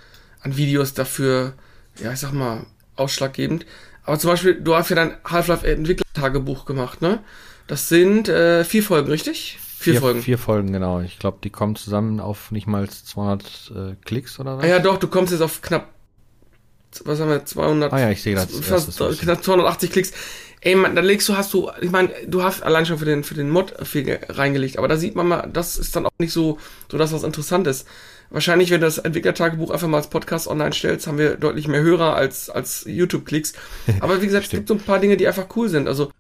an 0.43 0.57
Videos 0.57 0.95
dafür, 0.95 1.55
ja, 2.03 2.13
ich 2.13 2.19
sag 2.19 2.33
mal, 2.33 2.67
ausschlaggebend. 2.97 3.67
Aber 4.05 4.19
zum 4.19 4.31
Beispiel, 4.31 4.55
du 4.61 4.75
hast 4.75 4.91
ja 4.91 4.97
dein 4.97 5.15
Half-Life-Entwickler-Tagebuch 5.25 6.65
gemacht, 6.65 7.01
ne? 7.01 7.21
Das 7.67 7.89
sind 7.89 8.29
äh, 8.29 8.65
vier 8.65 8.83
Folgen, 8.83 9.09
richtig? 9.09 9.59
Vier, 9.81 10.01
Folgen. 10.01 10.23
Vier 10.23 10.39
Folgen, 10.39 10.73
genau. 10.73 11.01
Ich 11.01 11.19
glaube, 11.19 11.39
die 11.43 11.51
kommen 11.51 11.75
zusammen 11.77 12.21
auf 12.21 12.51
nicht 12.51 12.67
mal 12.67 12.89
200 12.89 13.73
äh, 13.75 13.95
Klicks 14.05 14.39
oder 14.39 14.59
was? 14.59 14.65
Ah 14.65 14.69
ja, 14.69 14.79
doch, 14.79 14.99
du 14.99 15.09
kommst 15.09 15.33
jetzt 15.33 15.41
auf 15.43 15.63
knapp, 15.63 15.89
was 17.05 17.21
haben 17.21 17.31
wir, 17.31 17.45
200, 17.45 17.93
Ah 17.93 17.99
ja, 18.01 18.11
ich 18.11 18.23
sehe 18.23 18.35
das. 18.35 18.51
fast 18.61 18.99
knapp 19.21 19.43
280 19.43 19.91
Klicks. 19.91 20.13
Ey, 20.63 20.75
man, 20.75 20.95
dann 20.95 21.07
legst 21.07 21.27
du, 21.29 21.37
hast 21.37 21.55
du, 21.55 21.71
ich 21.81 21.91
meine, 21.91 22.11
du 22.27 22.43
hast 22.43 22.63
allein 22.63 22.85
schon 22.85 22.99
für 22.99 23.07
den, 23.07 23.25
für 23.25 23.33
den 23.35 23.49
Mod 23.49 23.75
viel 23.87 24.03
ge- 24.03 24.19
reingelegt, 24.29 24.77
aber 24.77 24.89
da 24.89 24.99
sieht 24.99 25.15
man 25.17 25.27
mal, 25.27 25.49
das 25.51 25.79
ist 25.79 25.97
dann 25.97 26.05
auch 26.05 26.11
nicht 26.19 26.33
so, 26.35 26.59
so 26.91 26.99
das, 26.99 27.13
was 27.15 27.23
interessant 27.23 27.67
ist. 27.67 27.89
Wahrscheinlich, 28.29 28.71
wenn 28.71 28.81
du 28.83 28.87
das 28.87 28.99
Entwicklertagebuch 28.99 29.71
einfach 29.71 29.89
mal 29.89 29.97
als 29.97 30.11
Podcast 30.11 30.47
online 30.47 30.73
stellst, 30.75 31.07
haben 31.07 31.17
wir 31.17 31.37
deutlich 31.37 31.67
mehr 31.67 31.81
Hörer 31.81 32.15
als, 32.15 32.51
als 32.51 32.85
YouTube-Klicks. 32.87 33.55
Aber 34.01 34.21
wie 34.21 34.27
gesagt, 34.27 34.45
es 34.45 34.51
gibt 34.51 34.69
so 34.69 34.75
ein 34.75 34.81
paar 34.81 34.99
Dinge, 35.01 35.17
die 35.17 35.27
einfach 35.27 35.47
cool 35.57 35.69
sind. 35.71 35.89
Also, 35.89 36.13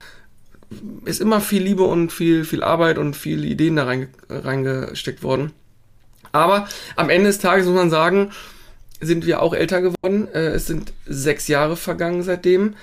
ist 1.04 1.20
immer 1.20 1.40
viel 1.40 1.62
Liebe 1.62 1.82
und 1.82 2.12
viel, 2.12 2.44
viel 2.44 2.62
Arbeit 2.62 2.98
und 2.98 3.16
viele 3.16 3.46
Ideen 3.46 3.76
da 3.76 3.84
reinge 3.84 4.08
reingesteckt 4.28 5.22
worden. 5.22 5.52
Aber 6.32 6.68
am 6.96 7.10
Ende 7.10 7.26
des 7.26 7.38
Tages 7.38 7.66
muss 7.66 7.74
man 7.74 7.90
sagen, 7.90 8.30
sind 9.00 9.26
wir 9.26 9.42
auch 9.42 9.54
älter 9.54 9.80
geworden. 9.80 10.28
Äh, 10.32 10.50
es 10.50 10.66
sind 10.66 10.92
sechs 11.06 11.48
Jahre 11.48 11.76
vergangen 11.76 12.22
seitdem. 12.22 12.74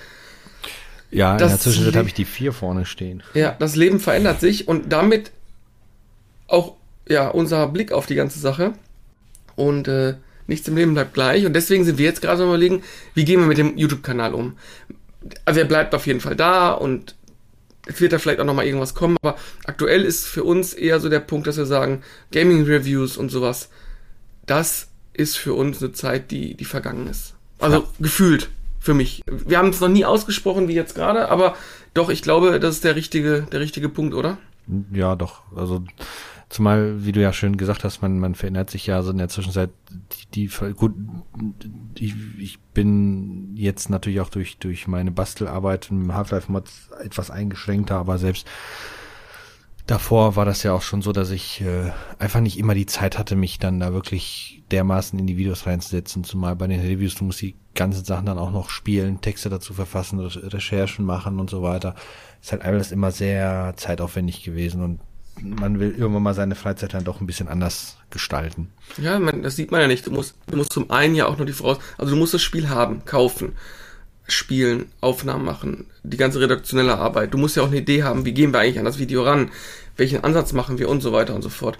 Ja, 1.10 1.32
in 1.32 1.38
der 1.38 1.58
Zwischenzeit 1.58 1.96
habe 1.96 2.08
ich 2.08 2.14
die 2.14 2.26
vier 2.26 2.52
vorne 2.52 2.84
stehen. 2.84 3.22
Ja, 3.32 3.56
das 3.58 3.76
Leben 3.76 4.00
verändert 4.00 4.40
sich 4.40 4.68
und 4.68 4.92
damit 4.92 5.30
auch 6.48 6.74
ja 7.08 7.28
unser 7.28 7.66
Blick 7.68 7.92
auf 7.92 8.06
die 8.06 8.14
ganze 8.14 8.38
Sache. 8.38 8.74
Und 9.56 9.88
äh, 9.88 10.14
nichts 10.46 10.68
im 10.68 10.76
Leben 10.76 10.94
bleibt 10.94 11.14
gleich. 11.14 11.46
Und 11.46 11.54
deswegen 11.54 11.84
sind 11.84 11.98
wir 11.98 12.04
jetzt 12.04 12.20
gerade 12.20 12.42
am 12.42 12.48
überlegen, 12.48 12.82
wie 13.14 13.24
gehen 13.24 13.40
wir 13.40 13.46
mit 13.46 13.58
dem 13.58 13.78
YouTube-Kanal 13.78 14.34
um. 14.34 14.58
Also 15.44 15.60
er 15.60 15.66
bleibt 15.66 15.94
auf 15.94 16.06
jeden 16.06 16.20
Fall 16.20 16.36
da 16.36 16.72
und 16.72 17.14
wird 17.86 18.12
da 18.12 18.18
vielleicht 18.18 18.40
auch 18.40 18.44
nochmal 18.44 18.66
irgendwas 18.66 18.94
kommen, 18.94 19.16
aber 19.22 19.36
aktuell 19.64 20.02
ist 20.04 20.26
für 20.26 20.44
uns 20.44 20.74
eher 20.74 21.00
so 21.00 21.08
der 21.08 21.20
Punkt, 21.20 21.46
dass 21.46 21.56
wir 21.56 21.66
sagen, 21.66 22.02
Gaming-Reviews 22.32 23.16
und 23.16 23.30
sowas, 23.30 23.70
das 24.46 24.88
ist 25.14 25.36
für 25.36 25.54
uns 25.54 25.82
eine 25.82 25.92
Zeit, 25.92 26.30
die, 26.30 26.54
die 26.54 26.64
vergangen 26.64 27.06
ist. 27.08 27.34
Also 27.58 27.78
Ja. 27.78 27.84
gefühlt 27.98 28.50
für 28.80 28.94
mich. 28.94 29.22
Wir 29.26 29.58
haben 29.58 29.70
es 29.70 29.80
noch 29.80 29.88
nie 29.88 30.04
ausgesprochen 30.04 30.68
wie 30.68 30.74
jetzt 30.74 30.94
gerade, 30.94 31.28
aber 31.28 31.56
doch, 31.94 32.08
ich 32.10 32.22
glaube, 32.22 32.60
das 32.60 32.76
ist 32.76 32.84
der 32.84 32.94
richtige, 32.96 33.46
der 33.50 33.60
richtige 33.60 33.88
Punkt, 33.88 34.14
oder? 34.14 34.38
Ja, 34.92 35.16
doch. 35.16 35.42
Also 35.56 35.82
zumal, 36.48 37.04
wie 37.04 37.12
du 37.12 37.20
ja 37.20 37.32
schön 37.32 37.56
gesagt 37.56 37.84
hast, 37.84 38.00
man, 38.00 38.18
man 38.18 38.34
verändert 38.34 38.70
sich 38.70 38.86
ja 38.86 39.02
so 39.02 39.10
in 39.10 39.18
der 39.18 39.28
Zwischenzeit 39.28 39.70
die, 40.34 40.48
die 40.48 40.72
gut, 40.74 40.94
ich, 41.94 42.14
ich 42.38 42.58
bin 42.74 43.54
jetzt 43.54 43.90
natürlich 43.90 44.20
auch 44.20 44.30
durch, 44.30 44.58
durch 44.58 44.86
meine 44.86 45.10
Bastelarbeit 45.10 45.90
im 45.90 46.14
Half-Life-Mod 46.14 46.64
etwas 47.02 47.30
eingeschränkter, 47.30 47.96
aber 47.96 48.18
selbst 48.18 48.46
davor 49.86 50.36
war 50.36 50.44
das 50.44 50.62
ja 50.62 50.72
auch 50.72 50.82
schon 50.82 51.02
so, 51.02 51.12
dass 51.12 51.30
ich 51.30 51.60
äh, 51.60 51.90
einfach 52.18 52.40
nicht 52.40 52.58
immer 52.58 52.74
die 52.74 52.86
Zeit 52.86 53.18
hatte, 53.18 53.36
mich 53.36 53.58
dann 53.58 53.80
da 53.80 53.92
wirklich 53.92 54.62
dermaßen 54.70 55.18
in 55.18 55.26
die 55.26 55.36
Videos 55.36 55.66
reinzusetzen, 55.66 56.24
zumal 56.24 56.56
bei 56.56 56.66
den 56.66 56.80
Reviews, 56.80 57.14
du 57.14 57.24
musst 57.24 57.40
die 57.40 57.56
ganzen 57.74 58.04
Sachen 58.04 58.26
dann 58.26 58.38
auch 58.38 58.50
noch 58.50 58.70
spielen, 58.70 59.20
Texte 59.20 59.48
dazu 59.48 59.72
verfassen, 59.72 60.20
Re 60.20 60.52
Recherchen 60.52 61.04
machen 61.04 61.40
und 61.40 61.48
so 61.48 61.62
weiter. 61.62 61.94
Ist 62.40 62.52
halt 62.52 62.62
alles 62.62 62.92
immer 62.92 63.10
sehr 63.10 63.74
zeitaufwendig 63.76 64.42
gewesen 64.44 64.82
und 64.82 65.00
man 65.42 65.80
will 65.80 65.94
irgendwann 65.96 66.22
mal 66.22 66.34
seine 66.34 66.54
Freizeit 66.54 66.94
dann 66.94 67.04
doch 67.04 67.20
ein 67.20 67.26
bisschen 67.26 67.48
anders 67.48 67.96
gestalten. 68.10 68.70
Ja, 68.96 69.18
man, 69.18 69.42
das 69.42 69.56
sieht 69.56 69.70
man 69.70 69.80
ja 69.80 69.86
nicht. 69.86 70.06
Du 70.06 70.10
musst, 70.10 70.34
du 70.48 70.56
musst 70.56 70.72
zum 70.72 70.90
einen 70.90 71.14
ja 71.14 71.26
auch 71.26 71.36
nur 71.36 71.46
die 71.46 71.52
Voraus... 71.52 71.78
Also 71.96 72.14
du 72.14 72.18
musst 72.18 72.34
das 72.34 72.42
Spiel 72.42 72.68
haben, 72.68 73.04
kaufen, 73.04 73.52
spielen, 74.26 74.86
Aufnahmen 75.00 75.44
machen, 75.44 75.86
die 76.02 76.16
ganze 76.16 76.40
redaktionelle 76.40 76.98
Arbeit. 76.98 77.34
Du 77.34 77.38
musst 77.38 77.56
ja 77.56 77.62
auch 77.62 77.68
eine 77.68 77.78
Idee 77.78 78.02
haben, 78.02 78.24
wie 78.24 78.32
gehen 78.32 78.52
wir 78.52 78.60
eigentlich 78.60 78.78
an 78.78 78.84
das 78.84 78.98
Video 78.98 79.22
ran, 79.22 79.50
welchen 79.96 80.24
Ansatz 80.24 80.52
machen 80.52 80.78
wir 80.78 80.88
und 80.88 81.00
so 81.00 81.12
weiter 81.12 81.34
und 81.34 81.42
so 81.42 81.48
fort. 81.48 81.78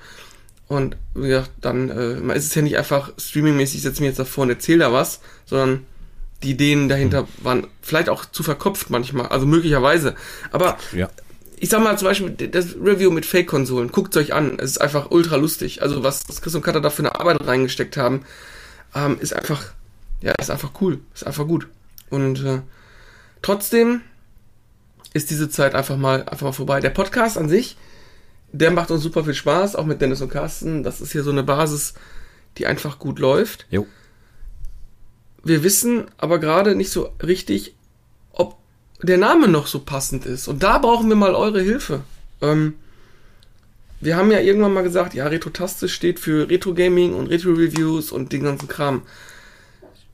Und 0.66 0.96
wie 1.14 1.28
gesagt, 1.28 1.50
dann 1.60 1.88
äh, 1.90 2.36
ist 2.36 2.46
es 2.46 2.54
ja 2.54 2.62
nicht 2.62 2.76
einfach 2.76 3.12
streamingmäßig, 3.18 3.76
ich 3.76 3.82
setze 3.82 4.02
mich 4.02 4.08
jetzt 4.08 4.18
davor 4.18 4.44
und 4.44 4.50
erzähle 4.50 4.80
da 4.80 4.92
was, 4.92 5.20
sondern 5.46 5.86
die 6.42 6.50
Ideen 6.50 6.88
dahinter 6.88 7.26
waren 7.42 7.66
vielleicht 7.80 8.08
auch 8.08 8.24
zu 8.24 8.42
verkopft 8.42 8.90
manchmal, 8.90 9.26
also 9.26 9.46
möglicherweise. 9.46 10.14
Aber 10.52 10.76
Ja. 10.92 11.08
Ich 11.62 11.68
sag 11.68 11.82
mal 11.82 11.98
zum 11.98 12.08
Beispiel 12.08 12.30
das 12.30 12.76
Review 12.76 13.10
mit 13.10 13.26
Fake-Konsolen, 13.26 13.92
guckt 13.92 14.16
euch 14.16 14.32
an, 14.32 14.58
es 14.58 14.72
ist 14.72 14.78
einfach 14.78 15.10
ultra 15.10 15.36
lustig. 15.36 15.82
Also 15.82 16.02
was 16.02 16.26
Chris 16.40 16.54
und 16.54 16.62
Katha 16.62 16.80
da 16.80 16.90
für 16.90 17.02
eine 17.02 17.18
Arbeit 17.18 17.46
reingesteckt 17.46 17.96
haben, 17.96 18.24
ähm, 18.94 19.18
ist 19.20 19.34
einfach, 19.34 19.72
ja, 20.20 20.32
ist 20.40 20.50
einfach 20.50 20.72
cool, 20.80 21.00
ist 21.14 21.26
einfach 21.26 21.46
gut. 21.46 21.68
Und 22.10 22.44
äh, 22.44 22.60
trotzdem 23.42 24.00
ist 25.14 25.30
diese 25.30 25.48
Zeit 25.48 25.74
einfach 25.74 25.96
mal, 25.96 26.24
einfach 26.24 26.46
mal 26.46 26.52
vorbei. 26.52 26.80
Der 26.80 26.90
Podcast 26.90 27.38
an 27.38 27.48
sich, 27.48 27.76
der 28.52 28.70
macht 28.70 28.90
uns 28.90 29.02
super 29.02 29.24
viel 29.24 29.34
Spaß, 29.34 29.76
auch 29.76 29.84
mit 29.84 30.00
Dennis 30.00 30.20
und 30.20 30.30
Carsten. 30.30 30.82
Das 30.82 31.00
ist 31.00 31.12
hier 31.12 31.22
so 31.22 31.30
eine 31.30 31.42
Basis, 31.42 31.94
die 32.56 32.66
einfach 32.66 32.98
gut 32.98 33.18
läuft. 33.18 33.66
Jo. 33.70 33.86
Wir 35.44 35.62
wissen 35.62 36.06
aber 36.18 36.38
gerade 36.38 36.74
nicht 36.74 36.90
so 36.90 37.12
richtig, 37.22 37.74
ob 38.32 38.56
der 39.02 39.18
Name 39.18 39.48
noch 39.48 39.66
so 39.66 39.80
passend 39.80 40.26
ist. 40.26 40.48
Und 40.48 40.62
da 40.62 40.78
brauchen 40.78 41.08
wir 41.08 41.16
mal 41.16 41.34
eure 41.34 41.60
Hilfe. 41.60 42.00
Ähm, 42.40 42.74
wir 44.00 44.16
haben 44.16 44.30
ja 44.30 44.40
irgendwann 44.40 44.74
mal 44.74 44.82
gesagt, 44.82 45.14
ja, 45.14 45.26
Retrotastisch 45.26 45.94
steht 45.94 46.20
für 46.20 46.48
Retro 46.48 46.74
Gaming 46.74 47.14
und 47.14 47.28
Retro 47.28 47.50
Reviews 47.50 48.12
und 48.12 48.32
den 48.32 48.44
ganzen 48.44 48.68
Kram. 48.68 49.02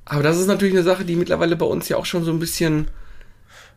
Aber 0.04 0.22
das 0.22 0.38
ist 0.38 0.46
natürlich 0.46 0.74
eine 0.74 0.82
Sache, 0.82 1.04
die 1.04 1.16
mittlerweile 1.16 1.56
bei 1.56 1.66
uns 1.66 1.88
ja 1.88 1.96
auch 1.96 2.06
schon 2.06 2.24
so 2.24 2.30
ein 2.30 2.38
bisschen. 2.38 2.88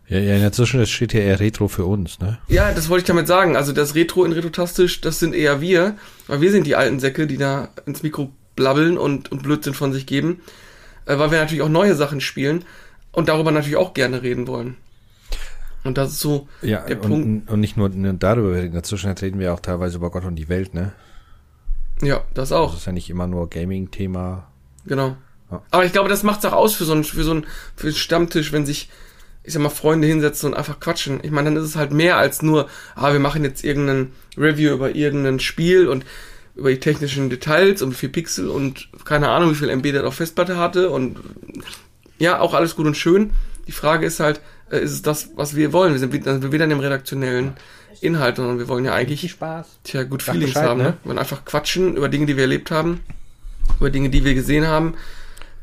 Ja, 0.07 0.19
ja, 0.19 0.35
in 0.35 0.41
der 0.41 0.53
Zwischenzeit 0.53 0.87
steht 0.87 1.13
ja 1.13 1.19
eher 1.19 1.39
Retro 1.39 1.67
für 1.67 1.85
uns, 1.85 2.19
ne? 2.19 2.37
Ja, 2.47 2.73
das 2.73 2.87
wollte 2.87 3.01
ich 3.01 3.07
damit 3.07 3.27
sagen. 3.27 3.57
Also 3.57 3.73
das 3.73 3.95
Retro 3.95 4.23
in 4.23 4.31
Retrotastisch, 4.31 5.01
das 5.01 5.19
sind 5.19 5.35
eher 5.35 5.59
wir. 5.59 5.97
Weil 6.27 6.41
wir 6.41 6.51
sind 6.51 6.65
die 6.65 6.75
alten 6.75 6.99
Säcke, 6.99 7.27
die 7.27 7.37
da 7.37 7.69
ins 7.85 8.03
Mikro 8.03 8.31
blabbeln 8.55 8.97
und, 8.97 9.31
und 9.31 9.43
Blödsinn 9.43 9.73
von 9.73 9.91
sich 9.91 10.05
geben. 10.05 10.41
Äh, 11.05 11.17
weil 11.17 11.31
wir 11.31 11.39
natürlich 11.39 11.61
auch 11.61 11.69
neue 11.69 11.95
Sachen 11.95 12.21
spielen 12.21 12.63
und 13.11 13.27
darüber 13.27 13.51
natürlich 13.51 13.77
auch 13.77 13.93
gerne 13.93 14.21
reden 14.21 14.47
wollen. 14.47 14.77
Und 15.83 15.97
das 15.97 16.11
ist 16.11 16.19
so 16.19 16.47
ja, 16.61 16.81
der 16.81 17.01
und, 17.01 17.09
Punkt. 17.09 17.51
Und 17.51 17.59
nicht 17.59 17.77
nur, 17.77 17.89
darüber, 17.89 18.57
in 18.59 18.73
der 18.73 18.83
Zwischenzeit 18.83 19.21
reden 19.21 19.39
wir 19.39 19.53
auch 19.53 19.59
teilweise 19.59 19.97
über 19.97 20.11
Gott 20.11 20.25
und 20.25 20.35
die 20.35 20.49
Welt, 20.49 20.73
ne? 20.73 20.91
Ja, 22.01 22.23
das 22.33 22.51
auch. 22.51 22.71
Das 22.71 22.81
ist 22.81 22.85
ja 22.85 22.91
nicht 22.91 23.09
immer 23.09 23.27
nur 23.27 23.49
Gaming-Thema. 23.49 24.47
Genau. 24.85 25.17
Ja. 25.51 25.63
Aber 25.71 25.85
ich 25.85 25.93
glaube, 25.93 26.09
das 26.09 26.23
macht's 26.23 26.45
auch 26.45 26.53
aus 26.53 26.75
für 26.75 26.85
so 26.85 26.93
einen, 26.93 27.03
für 27.03 27.23
so 27.23 27.31
einen, 27.31 27.45
für 27.75 27.87
einen 27.87 27.95
Stammtisch, 27.95 28.51
wenn 28.51 28.65
sich, 28.65 28.89
ich 29.43 29.53
sag 29.53 29.61
mal, 29.61 29.69
Freunde 29.69 30.07
hinsetzen 30.07 30.51
und 30.51 30.57
einfach 30.57 30.79
quatschen. 30.79 31.19
Ich 31.23 31.31
meine, 31.31 31.49
dann 31.49 31.57
ist 31.57 31.69
es 31.69 31.75
halt 31.75 31.91
mehr 31.91 32.17
als 32.17 32.41
nur, 32.41 32.67
ah, 32.95 33.13
wir 33.13 33.19
machen 33.19 33.43
jetzt 33.43 33.63
irgendeinen 33.63 34.13
Review 34.37 34.73
über 34.73 34.95
irgendein 34.95 35.39
Spiel 35.39 35.87
und 35.87 36.05
über 36.55 36.69
die 36.69 36.79
technischen 36.79 37.29
Details 37.29 37.81
und 37.81 37.91
wie 37.91 37.95
viel 37.95 38.09
Pixel 38.09 38.49
und 38.49 38.89
keine 39.05 39.29
Ahnung, 39.29 39.51
wie 39.51 39.55
viel 39.55 39.69
MB 39.69 39.91
der 39.91 40.07
auf 40.07 40.15
Festplatte 40.15 40.57
hatte 40.57 40.89
und 40.89 41.17
ja, 42.17 42.39
auch 42.39 42.53
alles 42.53 42.75
gut 42.75 42.87
und 42.87 42.97
schön. 42.97 43.31
Die 43.67 43.71
Frage 43.71 44.07
ist 44.07 44.19
halt, 44.19 44.41
äh, 44.71 44.79
ist 44.79 44.91
es 44.91 45.01
das, 45.01 45.29
was 45.35 45.55
wir 45.55 45.73
wollen? 45.73 45.93
Wir 45.93 45.99
sind 45.99 46.13
wieder, 46.13 46.51
wieder 46.51 46.63
in 46.63 46.69
dem 46.69 46.79
redaktionellen 46.79 47.53
Inhalt 48.01 48.39
und 48.39 48.59
wir 48.59 48.67
wollen 48.67 48.85
ja 48.85 48.93
eigentlich, 48.93 49.21
Viel 49.21 49.29
Spaß. 49.29 49.79
tja, 49.83 50.03
gut 50.03 50.21
Sag 50.21 50.35
Feelings 50.35 50.55
haben. 50.55 50.81
Ne? 50.81 50.97
Wir 51.03 51.09
wollen 51.09 51.19
einfach 51.19 51.45
quatschen 51.45 51.95
über 51.95 52.09
Dinge, 52.09 52.25
die 52.25 52.35
wir 52.35 52.43
erlebt 52.43 52.71
haben, 52.71 53.01
über 53.79 53.89
Dinge, 53.89 54.09
die 54.09 54.23
wir 54.23 54.33
gesehen 54.33 54.67
haben, 54.67 54.95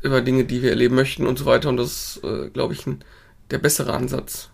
über 0.01 0.21
Dinge, 0.21 0.43
die 0.45 0.61
wir 0.61 0.71
erleben 0.71 0.95
möchten 0.95 1.25
und 1.27 1.39
so 1.39 1.45
weiter. 1.45 1.69
Und 1.69 1.77
das 1.77 2.17
ist, 2.17 2.23
äh, 2.23 2.49
glaube 2.49 2.73
ich, 2.73 2.85
ein, 2.85 3.03
der 3.51 3.57
bessere 3.59 3.93
Ansatz. 3.93 4.49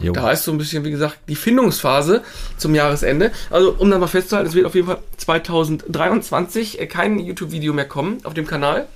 Da 0.00 0.32
ist 0.32 0.42
so 0.42 0.50
ein 0.50 0.58
bisschen, 0.58 0.84
wie 0.84 0.90
gesagt, 0.90 1.20
die 1.28 1.36
Findungsphase 1.36 2.22
zum 2.56 2.74
Jahresende. 2.74 3.30
Also, 3.50 3.76
um 3.78 3.90
dann 3.90 4.00
mal 4.00 4.08
festzuhalten, 4.08 4.48
es 4.48 4.54
wird 4.54 4.66
auf 4.66 4.74
jeden 4.74 4.88
Fall 4.88 4.98
2023 5.18 6.80
äh, 6.80 6.86
kein 6.86 7.18
YouTube-Video 7.18 7.72
mehr 7.72 7.86
kommen 7.86 8.18
auf 8.24 8.34
dem 8.34 8.46
Kanal. 8.46 8.88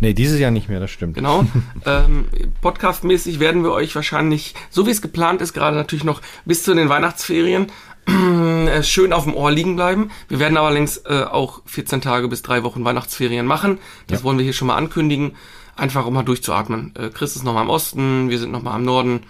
Nee, 0.00 0.12
dieses 0.12 0.38
Jahr 0.38 0.50
nicht 0.50 0.68
mehr, 0.68 0.80
das 0.80 0.90
stimmt. 0.90 1.14
Genau. 1.14 1.46
ähm, 1.86 2.26
Podcast-mäßig 2.60 3.40
werden 3.40 3.62
wir 3.62 3.72
euch 3.72 3.94
wahrscheinlich, 3.94 4.54
so 4.70 4.86
wie 4.86 4.90
es 4.90 5.02
geplant 5.02 5.40
ist, 5.40 5.52
gerade 5.52 5.76
natürlich 5.76 6.04
noch 6.04 6.20
bis 6.44 6.62
zu 6.62 6.74
den 6.74 6.88
Weihnachtsferien, 6.88 7.70
äh, 8.06 8.82
schön 8.82 9.12
auf 9.12 9.24
dem 9.24 9.34
Ohr 9.34 9.50
liegen 9.50 9.76
bleiben. 9.76 10.10
Wir 10.28 10.38
werden 10.38 10.56
aber 10.56 10.70
längst 10.70 11.06
äh, 11.06 11.22
auch 11.22 11.62
14 11.66 12.00
Tage 12.00 12.28
bis 12.28 12.42
drei 12.42 12.62
Wochen 12.62 12.84
Weihnachtsferien 12.84 13.46
machen. 13.46 13.78
Das 14.08 14.20
ja. 14.20 14.24
wollen 14.24 14.38
wir 14.38 14.44
hier 14.44 14.52
schon 14.52 14.68
mal 14.68 14.76
ankündigen. 14.76 15.36
Einfach 15.76 16.06
um 16.06 16.14
mal 16.14 16.22
durchzuatmen. 16.22 16.94
Äh, 16.96 17.08
Chris 17.10 17.34
ist 17.34 17.44
noch 17.44 17.54
mal 17.54 17.62
im 17.62 17.70
Osten, 17.70 18.30
wir 18.30 18.38
sind 18.38 18.52
noch 18.52 18.62
mal 18.62 18.74
am 18.74 18.84
Norden. 18.84 19.22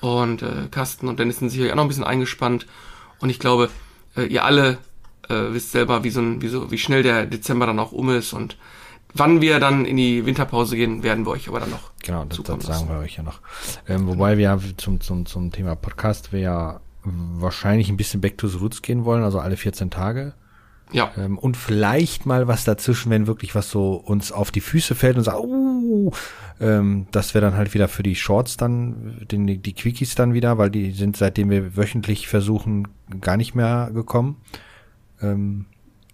Und 0.00 0.42
äh, 0.42 0.68
Carsten 0.70 1.08
und 1.08 1.18
Dennis 1.18 1.38
sind 1.38 1.50
sicherlich 1.50 1.72
auch 1.72 1.76
noch 1.76 1.84
ein 1.84 1.88
bisschen 1.88 2.04
eingespannt. 2.04 2.66
Und 3.20 3.30
ich 3.30 3.38
glaube, 3.38 3.70
äh, 4.16 4.24
ihr 4.24 4.44
alle 4.44 4.78
äh, 5.28 5.52
wisst 5.52 5.72
selber, 5.72 6.04
wie, 6.04 6.10
so 6.10 6.20
ein, 6.20 6.40
wie, 6.42 6.48
so, 6.48 6.70
wie 6.70 6.78
schnell 6.78 7.02
der 7.02 7.26
Dezember 7.26 7.66
dann 7.66 7.78
auch 7.78 7.92
um 7.92 8.10
ist. 8.10 8.32
Und 8.32 8.56
wann 9.14 9.40
wir 9.40 9.60
dann 9.60 9.84
in 9.84 9.96
die 9.96 10.26
Winterpause 10.26 10.76
gehen, 10.76 11.02
werden 11.02 11.24
wir 11.24 11.30
euch 11.30 11.48
aber 11.48 11.60
dann 11.60 11.70
noch 11.70 11.94
Genau, 12.04 12.26
das, 12.26 12.42
das 12.42 12.66
sagen 12.66 12.88
wir 12.88 12.98
euch 12.98 13.16
ja 13.16 13.22
noch. 13.22 13.40
Ähm, 13.88 14.06
wobei 14.06 14.36
wir 14.36 14.60
zum, 14.76 15.00
zum, 15.00 15.24
zum 15.24 15.50
Thema 15.50 15.74
Podcast 15.74 16.32
wir 16.32 16.40
ja 16.40 16.80
wahrscheinlich 17.02 17.88
ein 17.88 17.96
bisschen 17.96 18.20
back 18.20 18.36
to 18.36 18.46
the 18.46 18.58
roots 18.58 18.82
gehen 18.82 19.04
wollen, 19.04 19.22
also 19.22 19.38
alle 19.38 19.56
14 19.56 19.90
Tage. 19.90 20.34
Ja. 20.92 21.12
Ähm, 21.16 21.38
und 21.38 21.56
vielleicht 21.56 22.26
mal 22.26 22.46
was 22.46 22.64
dazwischen, 22.64 23.10
wenn 23.10 23.26
wirklich 23.26 23.54
was 23.54 23.70
so 23.70 23.94
uns 23.94 24.32
auf 24.32 24.50
die 24.50 24.60
Füße 24.60 24.94
fällt 24.94 25.16
und 25.16 25.24
sagt, 25.24 25.38
uh, 25.40 26.12
ähm, 26.60 27.06
das 27.10 27.34
wäre 27.34 27.44
dann 27.44 27.56
halt 27.56 27.72
wieder 27.72 27.88
für 27.88 28.02
die 28.02 28.14
Shorts 28.14 28.58
dann, 28.58 29.26
den, 29.30 29.46
die 29.46 29.72
Quickies 29.72 30.14
dann 30.14 30.34
wieder, 30.34 30.58
weil 30.58 30.70
die 30.70 30.92
sind 30.92 31.16
seitdem 31.16 31.48
wir 31.48 31.76
wöchentlich 31.76 32.28
versuchen 32.28 32.88
gar 33.20 33.38
nicht 33.38 33.54
mehr 33.54 33.90
gekommen. 33.94 34.36
Ähm, 35.22 35.66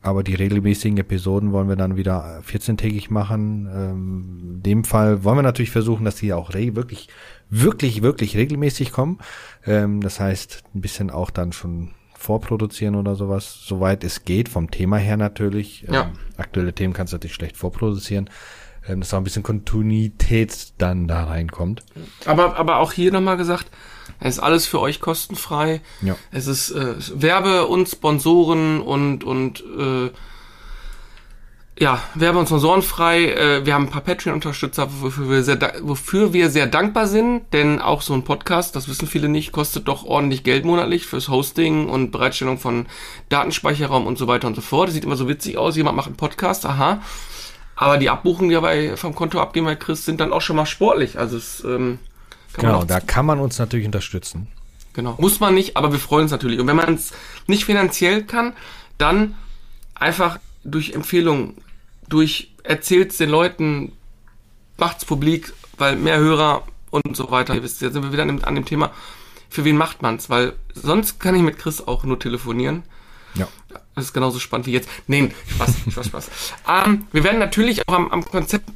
aber 0.02 0.23
die 0.23 0.35
regelmäßigen 0.35 0.99
Episoden 0.99 1.52
wollen 1.52 1.69
wir 1.69 1.76
dann 1.76 1.97
wieder 1.97 2.40
14-tägig 2.40 3.12
machen. 3.12 3.69
Ähm, 3.73 4.38
in 4.54 4.62
dem 4.62 4.85
Fall 4.85 5.25
wollen 5.25 5.38
wir 5.38 5.42
natürlich 5.42 5.71
versuchen, 5.71 6.04
dass 6.04 6.16
die 6.16 6.33
auch 6.33 6.54
wirklich, 6.54 7.09
wirklich, 7.50 8.02
wirklich 8.02 8.37
regelmäßig 8.37 8.92
kommen. 8.92 9.19
Ähm, 9.66 10.00
das 10.00 10.19
heißt, 10.19 10.64
ein 10.75 10.80
bisschen 10.80 11.11
auch 11.11 11.30
dann 11.30 11.52
schon 11.52 11.90
vorproduzieren 12.14 12.97
oder 12.97 13.14
sowas, 13.14 13.61
soweit 13.64 14.04
es 14.04 14.25
geht, 14.25 14.49
vom 14.49 14.71
Thema 14.71 14.97
her 14.97 15.16
natürlich. 15.16 15.83
Ja. 15.83 16.02
Ähm, 16.02 16.11
aktuelle 16.37 16.73
Themen 16.73 16.95
kannst 16.95 17.12
du 17.12 17.16
natürlich 17.16 17.35
schlecht 17.35 17.57
vorproduzieren. 17.57 18.30
Ähm, 18.88 19.00
dass 19.00 19.12
auch 19.12 19.19
ein 19.19 19.25
bisschen 19.25 19.42
Kontinuität 19.42 20.73
dann 20.78 21.07
da 21.07 21.25
reinkommt. 21.25 21.85
Aber, 22.25 22.57
aber 22.57 22.78
auch 22.78 22.92
hier 22.92 23.12
nochmal 23.12 23.37
gesagt, 23.37 23.71
es 24.19 24.37
ist 24.37 24.43
alles 24.43 24.67
für 24.67 24.81
euch 24.81 25.00
kostenfrei. 25.00 25.81
Ja. 26.02 26.17
Es 26.33 26.47
ist 26.47 26.71
äh, 26.71 26.95
Werbe 27.14 27.67
und 27.67 27.88
Sponsoren 27.88 28.81
und, 28.81 29.25
und 29.25 29.62
äh, 29.79 30.11
ja, 31.81 32.02
Werbe- 32.14 32.38
und 32.38 32.47
Sponsorenfrei. 32.47 33.33
Äh, 33.33 33.67
wir 33.67 33.73
haben 33.73 33.85
ein 33.85 33.90
paar 33.90 34.02
Patreon-Unterstützer, 34.02 34.88
wofür 35.00 35.31
wir, 35.31 35.43
sehr, 35.43 35.59
wofür 35.81 36.35
wir 36.35 36.50
sehr 36.50 36.67
dankbar 36.67 37.07
sind, 37.07 37.52
denn 37.55 37.81
auch 37.81 38.02
so 38.02 38.12
ein 38.12 38.23
Podcast, 38.23 38.76
das 38.76 38.87
wissen 38.87 39.09
viele 39.09 39.31
nicht, 39.31 39.50
kostet 39.50 39.88
doch 39.88 40.05
ordentlich 40.05 40.45
Geld 40.45 40.67
monatlich 40.67 41.07
fürs 41.07 41.31
Hosting 41.31 41.88
und 41.88 42.11
Bereitstellung 42.11 42.59
von 42.59 42.87
Datenspeicherraum 43.31 44.07
und 44.07 44.19
so 44.19 44.26
weiter 44.26 44.47
und 44.47 44.57
so 44.57 44.61
fort. 44.61 44.88
Das 44.88 44.95
sieht 44.95 45.05
immer 45.05 45.17
so 45.17 45.26
witzig 45.26 45.57
aus, 45.57 45.75
jemand 45.75 45.97
macht 45.97 46.09
einen 46.09 46.17
Podcast, 46.17 46.67
aha. 46.67 47.00
Aber 47.76 47.97
die 47.97 48.11
Abbuchungen, 48.11 48.50
die 48.50 48.55
dabei 48.55 48.95
vom 48.99 49.14
Konto 49.14 49.40
abgehen 49.40 49.64
bei 49.64 49.75
Chris, 49.75 50.05
sind 50.05 50.21
dann 50.21 50.35
auch 50.35 50.43
schon 50.43 50.57
mal 50.57 50.67
sportlich. 50.67 51.19
Also 51.19 51.38
es, 51.38 51.64
ähm, 51.64 51.99
genau, 52.54 52.85
da 52.85 53.00
kann 53.00 53.26
man 53.26 53.38
uns 53.40 53.59
natürlich 53.59 53.87
unterstützen. 53.87 54.49
Genau. 54.92 55.16
Muss 55.19 55.40
man 55.40 55.54
nicht, 55.54 55.76
aber 55.76 55.92
wir 55.92 56.00
freuen 56.00 56.25
uns 56.25 56.33
natürlich. 56.33 56.59
Und 56.59 56.66
wenn 56.66 56.76
man 56.76 56.95
es 56.95 57.12
nicht 57.47 57.64
finanziell 57.64 58.25
kann, 58.25 58.54
dann 58.99 59.37
einfach 59.95 60.38
durch 60.64 60.92
Empfehlungen, 60.92 61.57
durch 62.09 62.50
erzählt 62.64 63.19
den 63.19 63.30
Leuten, 63.30 63.92
macht's 64.76 65.04
publik, 65.04 65.52
weil 65.78 65.97
mehr 65.97 66.19
Hörer 66.19 66.64
und 66.90 67.16
so 67.16 67.30
weiter. 67.30 67.54
Ihr 67.54 67.62
wisst, 67.62 67.80
jetzt 67.83 67.92
sind 67.92 68.02
wir 68.02 68.12
wieder 68.12 68.23
an 68.23 68.28
dem, 68.28 68.45
an 68.45 68.54
dem 68.54 68.64
Thema, 68.64 68.90
für 69.49 69.64
wen 69.64 69.76
macht 69.76 70.02
man's? 70.02 70.28
Weil 70.28 70.54
sonst 70.75 71.21
kann 71.21 71.35
ich 71.35 71.42
mit 71.42 71.59
Chris 71.59 71.87
auch 71.87 72.04
nur 72.04 72.19
telefonieren. 72.19 72.83
Ja. 73.35 73.49
Das 73.95 74.07
ist 74.07 74.12
genauso 74.12 74.38
spannend 74.38 74.66
wie 74.66 74.73
jetzt. 74.73 74.88
Nein, 75.07 75.33
Spaß, 75.54 75.75
Spaß, 75.90 76.07
Spaß. 76.07 76.30
ähm, 76.87 77.07
wir 77.12 77.23
werden 77.25 77.38
natürlich 77.38 77.87
auch 77.87 77.95
am, 77.95 78.11
am 78.11 78.25
Konzept 78.25 78.69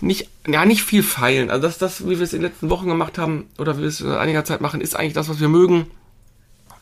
nicht, 0.00 0.28
ja, 0.46 0.64
nicht 0.64 0.82
viel 0.82 1.02
feilen. 1.02 1.50
Also 1.50 1.66
das, 1.66 1.78
das, 1.78 2.08
wie 2.08 2.18
wir 2.18 2.22
es 2.22 2.32
in 2.32 2.40
den 2.40 2.50
letzten 2.50 2.70
Wochen 2.70 2.88
gemacht 2.88 3.18
haben 3.18 3.48
oder 3.58 3.76
wie 3.76 3.82
wir 3.82 3.88
es 3.88 4.00
in 4.00 4.10
einiger 4.10 4.44
Zeit 4.44 4.60
machen, 4.60 4.80
ist 4.80 4.96
eigentlich 4.96 5.14
das, 5.14 5.28
was 5.28 5.40
wir 5.40 5.48
mögen. 5.48 5.86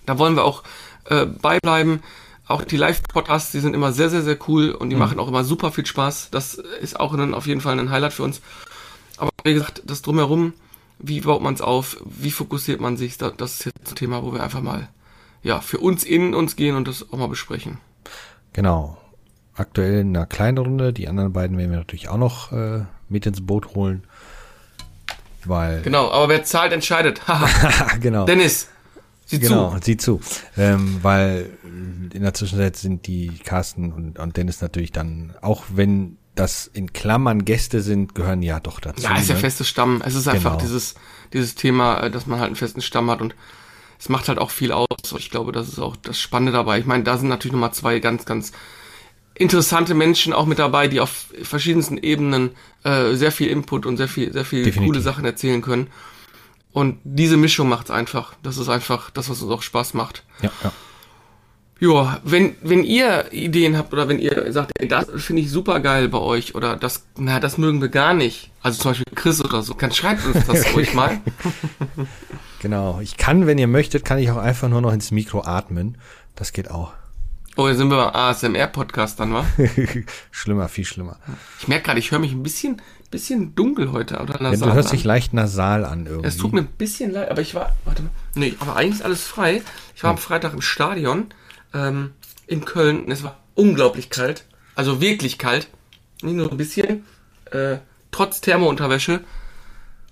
Da 0.04 0.18
wollen 0.18 0.36
wir 0.36 0.44
auch 0.44 0.62
äh, 1.04 1.26
beibleiben. 1.26 2.02
Auch 2.46 2.62
die 2.62 2.76
Live-Podcasts, 2.76 3.50
die 3.50 3.60
sind 3.60 3.74
immer 3.74 3.92
sehr, 3.92 4.08
sehr, 4.08 4.22
sehr 4.22 4.38
cool 4.46 4.70
und 4.70 4.90
die 4.90 4.96
mhm. 4.96 5.00
machen 5.00 5.18
auch 5.18 5.28
immer 5.28 5.44
super 5.44 5.72
viel 5.72 5.86
Spaß. 5.86 6.30
Das 6.30 6.54
ist 6.54 7.00
auch 7.00 7.12
ein, 7.14 7.34
auf 7.34 7.46
jeden 7.46 7.60
Fall 7.60 7.78
ein 7.78 7.90
Highlight 7.90 8.12
für 8.12 8.22
uns. 8.22 8.40
Aber 9.16 9.30
wie 9.44 9.54
gesagt, 9.54 9.82
das 9.84 10.02
drumherum, 10.02 10.52
wie 10.98 11.20
baut 11.20 11.42
man 11.42 11.54
es 11.54 11.60
auf, 11.60 11.96
wie 12.04 12.30
fokussiert 12.30 12.80
man 12.80 12.96
sich, 12.96 13.18
das 13.18 13.32
ist 13.36 13.64
jetzt 13.64 13.88
ein 13.88 13.96
Thema, 13.96 14.22
wo 14.22 14.32
wir 14.32 14.42
einfach 14.42 14.62
mal 14.62 14.88
ja, 15.42 15.60
für 15.60 15.78
uns 15.78 16.04
in 16.04 16.34
uns 16.34 16.56
gehen 16.56 16.76
und 16.76 16.88
das 16.88 17.12
auch 17.12 17.18
mal 17.18 17.28
besprechen. 17.28 17.78
Genau. 18.52 18.98
Aktuell 19.54 20.00
in 20.00 20.16
einer 20.16 20.26
kleinen 20.26 20.58
Runde. 20.58 20.92
Die 20.92 21.08
anderen 21.08 21.32
beiden 21.32 21.56
werden 21.56 21.70
wir 21.70 21.78
natürlich 21.78 22.08
auch 22.08 22.18
noch 22.18 22.52
äh, 22.52 22.84
mit 23.08 23.26
ins 23.26 23.44
Boot 23.44 23.74
holen. 23.74 24.04
Weil. 25.44 25.82
Genau, 25.82 26.10
aber 26.10 26.28
wer 26.28 26.44
zahlt, 26.44 26.72
entscheidet. 26.72 27.20
genau. 28.00 28.26
Dennis, 28.26 28.68
sieh 29.26 29.38
genau, 29.38 29.48
zu. 29.48 29.68
Genau, 29.70 29.80
sieh 29.82 29.96
zu. 29.96 30.20
Ähm, 30.56 30.98
weil 31.02 31.50
in 32.12 32.22
der 32.22 32.34
Zwischenzeit 32.34 32.76
sind 32.76 33.06
die 33.06 33.38
Carsten 33.44 33.92
und, 33.92 34.18
und 34.18 34.36
Dennis 34.36 34.60
natürlich 34.60 34.92
dann, 34.92 35.34
auch 35.40 35.64
wenn 35.72 36.18
das 36.34 36.66
in 36.66 36.92
Klammern 36.92 37.44
Gäste 37.44 37.80
sind, 37.80 38.14
gehören 38.14 38.42
ja 38.42 38.60
doch 38.60 38.80
dazu. 38.80 39.02
Ja, 39.02 39.16
ist 39.16 39.28
ja 39.28 39.34
ne? 39.34 39.40
festes 39.40 39.68
Stamm. 39.68 40.02
Es 40.04 40.14
ist 40.14 40.28
einfach 40.28 40.52
genau. 40.52 40.62
dieses, 40.62 40.94
dieses 41.32 41.54
Thema, 41.54 42.00
äh, 42.00 42.10
dass 42.10 42.26
man 42.26 42.38
halt 42.38 42.48
einen 42.48 42.56
festen 42.56 42.82
Stamm 42.82 43.10
hat 43.10 43.20
und 43.20 43.34
es 43.98 44.08
macht 44.08 44.28
halt 44.28 44.38
auch 44.38 44.50
viel 44.50 44.72
aus. 44.72 44.86
Ich 45.16 45.30
glaube, 45.30 45.52
das 45.52 45.68
ist 45.68 45.78
auch 45.78 45.96
das 45.96 46.20
Spannende 46.20 46.52
dabei. 46.52 46.78
Ich 46.78 46.86
meine, 46.86 47.04
da 47.04 47.16
sind 47.16 47.28
natürlich 47.28 47.52
nochmal 47.52 47.72
zwei 47.72 47.98
ganz, 47.98 48.26
ganz 48.26 48.52
interessante 49.38 49.94
Menschen 49.94 50.32
auch 50.32 50.46
mit 50.46 50.58
dabei, 50.58 50.88
die 50.88 51.00
auf 51.00 51.26
verschiedensten 51.42 51.98
Ebenen 51.98 52.50
äh, 52.84 53.14
sehr 53.14 53.32
viel 53.32 53.48
Input 53.48 53.86
und 53.86 53.96
sehr 53.96 54.08
viel, 54.08 54.32
sehr 54.32 54.44
viel 54.44 54.64
Definitiv. 54.64 54.88
coole 54.88 55.00
Sachen 55.00 55.24
erzählen 55.24 55.62
können. 55.62 55.88
Und 56.72 56.98
diese 57.04 57.36
Mischung 57.36 57.68
macht's 57.68 57.90
einfach. 57.90 58.34
Das 58.42 58.58
ist 58.58 58.68
einfach 58.68 59.10
das, 59.10 59.30
was 59.30 59.42
uns 59.42 59.52
auch 59.52 59.62
Spaß 59.62 59.94
macht. 59.94 60.24
Ja, 60.42 60.50
ja. 60.62 60.72
Ja, 61.78 62.20
wenn, 62.24 62.56
wenn 62.62 62.84
ihr 62.84 63.30
Ideen 63.32 63.76
habt 63.76 63.92
oder 63.92 64.08
wenn 64.08 64.18
ihr 64.18 64.50
sagt, 64.50 64.72
ey, 64.78 64.88
das 64.88 65.08
finde 65.16 65.42
ich 65.42 65.50
super 65.50 65.80
geil 65.80 66.08
bei 66.08 66.18
euch 66.18 66.54
oder 66.54 66.74
das, 66.74 67.04
na, 67.18 67.38
das 67.38 67.58
mögen 67.58 67.82
wir 67.82 67.90
gar 67.90 68.14
nicht. 68.14 68.50
Also 68.62 68.80
zum 68.80 68.92
Beispiel 68.92 69.14
Chris 69.14 69.44
oder 69.44 69.62
so, 69.62 69.74
dann 69.74 69.92
schreibt 69.92 70.24
uns 70.24 70.46
das 70.46 70.72
ruhig 70.74 70.94
mal. 70.94 71.20
Genau. 72.60 73.00
Ich 73.02 73.18
kann, 73.18 73.46
wenn 73.46 73.58
ihr 73.58 73.66
möchtet, 73.66 74.06
kann 74.06 74.18
ich 74.18 74.30
auch 74.30 74.38
einfach 74.38 74.70
nur 74.70 74.80
noch 74.80 74.92
ins 74.92 75.10
Mikro 75.10 75.42
atmen. 75.42 75.98
Das 76.34 76.54
geht 76.54 76.70
auch. 76.70 76.94
Oh, 77.58 77.68
jetzt 77.68 77.78
sind 77.78 77.88
wir 77.88 77.96
beim 77.96 78.14
ASMR-Podcast 78.14 79.18
dann, 79.18 79.32
wa? 79.32 79.46
schlimmer, 80.30 80.68
viel 80.68 80.84
schlimmer. 80.84 81.18
Ich 81.58 81.68
merke 81.68 81.86
gerade, 81.86 81.98
ich 81.98 82.10
höre 82.10 82.18
mich 82.18 82.32
ein 82.32 82.42
bisschen, 82.42 82.82
bisschen 83.10 83.54
dunkel 83.54 83.92
heute 83.92 84.20
oder 84.20 84.34
nasal. 84.42 84.58
Ja, 84.58 84.66
du 84.66 84.74
hörst 84.74 84.90
an. 84.90 84.96
dich 84.96 85.04
leicht 85.04 85.32
nasal 85.32 85.86
an 85.86 86.04
irgendwie. 86.04 86.28
Es 86.28 86.36
tut 86.36 86.52
mir 86.52 86.60
ein 86.60 86.66
bisschen 86.66 87.12
leid, 87.12 87.30
aber 87.30 87.40
ich 87.40 87.54
war, 87.54 87.74
warte 87.86 88.02
mal, 88.02 88.10
nee, 88.34 88.54
aber 88.60 88.76
eigentlich 88.76 88.96
ist 88.96 89.02
alles 89.02 89.26
frei. 89.26 89.62
Ich 89.94 90.02
war 90.02 90.10
hm. 90.10 90.16
am 90.16 90.22
Freitag 90.22 90.52
im 90.52 90.60
Stadion 90.60 91.28
ähm, 91.72 92.12
in 92.46 92.66
Köln 92.66 93.06
und 93.06 93.10
es 93.10 93.22
war 93.22 93.38
unglaublich 93.54 94.10
kalt. 94.10 94.44
Also 94.74 95.00
wirklich 95.00 95.38
kalt. 95.38 95.68
Nicht 96.20 96.36
nur 96.36 96.50
ein 96.50 96.58
bisschen. 96.58 97.06
Äh, 97.52 97.78
trotz 98.10 98.42
Thermounterwäsche. 98.42 99.24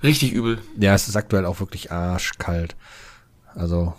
Richtig 0.03 0.33
übel. 0.33 0.63
Ja, 0.79 0.95
es 0.95 1.09
ist 1.09 1.17
aktuell 1.17 1.45
auch 1.45 1.61
wirklich 1.61 1.93
arschkalt. 1.93 2.75
Also. 3.55 3.93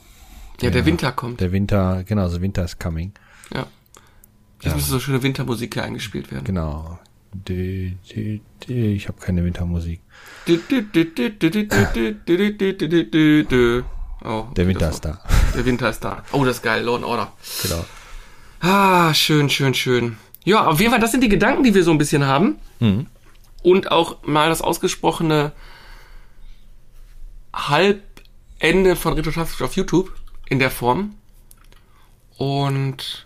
Ja, 0.61 0.69
der, 0.69 0.71
der 0.71 0.85
Winter 0.87 1.11
kommt. 1.11 1.41
Der 1.41 1.51
Winter, 1.51 2.03
genau, 2.05 2.23
also 2.23 2.41
Winter 2.41 2.63
is 2.63 2.79
coming. 2.79 3.13
Ja. 3.53 3.67
Jetzt 4.61 4.65
ja. 4.71 4.75
müsste 4.75 4.91
so 4.91 4.99
schöne 4.99 5.21
Wintermusik 5.21 5.73
hier 5.73 5.83
eingespielt 5.83 6.31
werden. 6.31 6.43
Genau. 6.43 6.99
Ich 7.47 9.07
habe 9.07 9.19
keine 9.19 9.43
Wintermusik. 9.43 10.01
Oh, 14.23 14.45
der 14.55 14.67
Winter 14.67 14.89
ist 14.89 15.05
da. 15.05 15.19
Der 15.55 15.65
Winter 15.65 15.89
ist 15.89 15.99
da. 15.99 16.23
Oh, 16.31 16.45
das 16.45 16.57
ist 16.57 16.63
geil, 16.63 16.83
Law 16.83 16.95
and 16.95 17.05
Order. 17.05 17.31
Genau. 17.61 17.85
Ah, 18.61 19.13
schön, 19.13 19.49
schön, 19.49 19.73
schön. 19.73 20.17
Ja, 20.43 20.65
auf 20.67 20.79
jeden 20.79 20.91
Fall, 20.91 21.01
das 21.01 21.11
sind 21.11 21.21
die 21.21 21.29
Gedanken, 21.29 21.63
die 21.63 21.73
wir 21.75 21.83
so 21.83 21.91
ein 21.91 21.97
bisschen 21.97 22.25
haben. 22.25 22.55
Mhm. 22.79 23.07
Und 23.61 23.91
auch 23.91 24.23
mal 24.23 24.49
das 24.49 24.61
ausgesprochene 24.61 25.51
Halbende 27.53 28.95
von 28.95 29.13
Retrotastisch 29.13 29.61
auf 29.61 29.75
YouTube 29.75 30.13
in 30.47 30.59
der 30.59 30.71
Form. 30.71 31.15
Und 32.37 33.25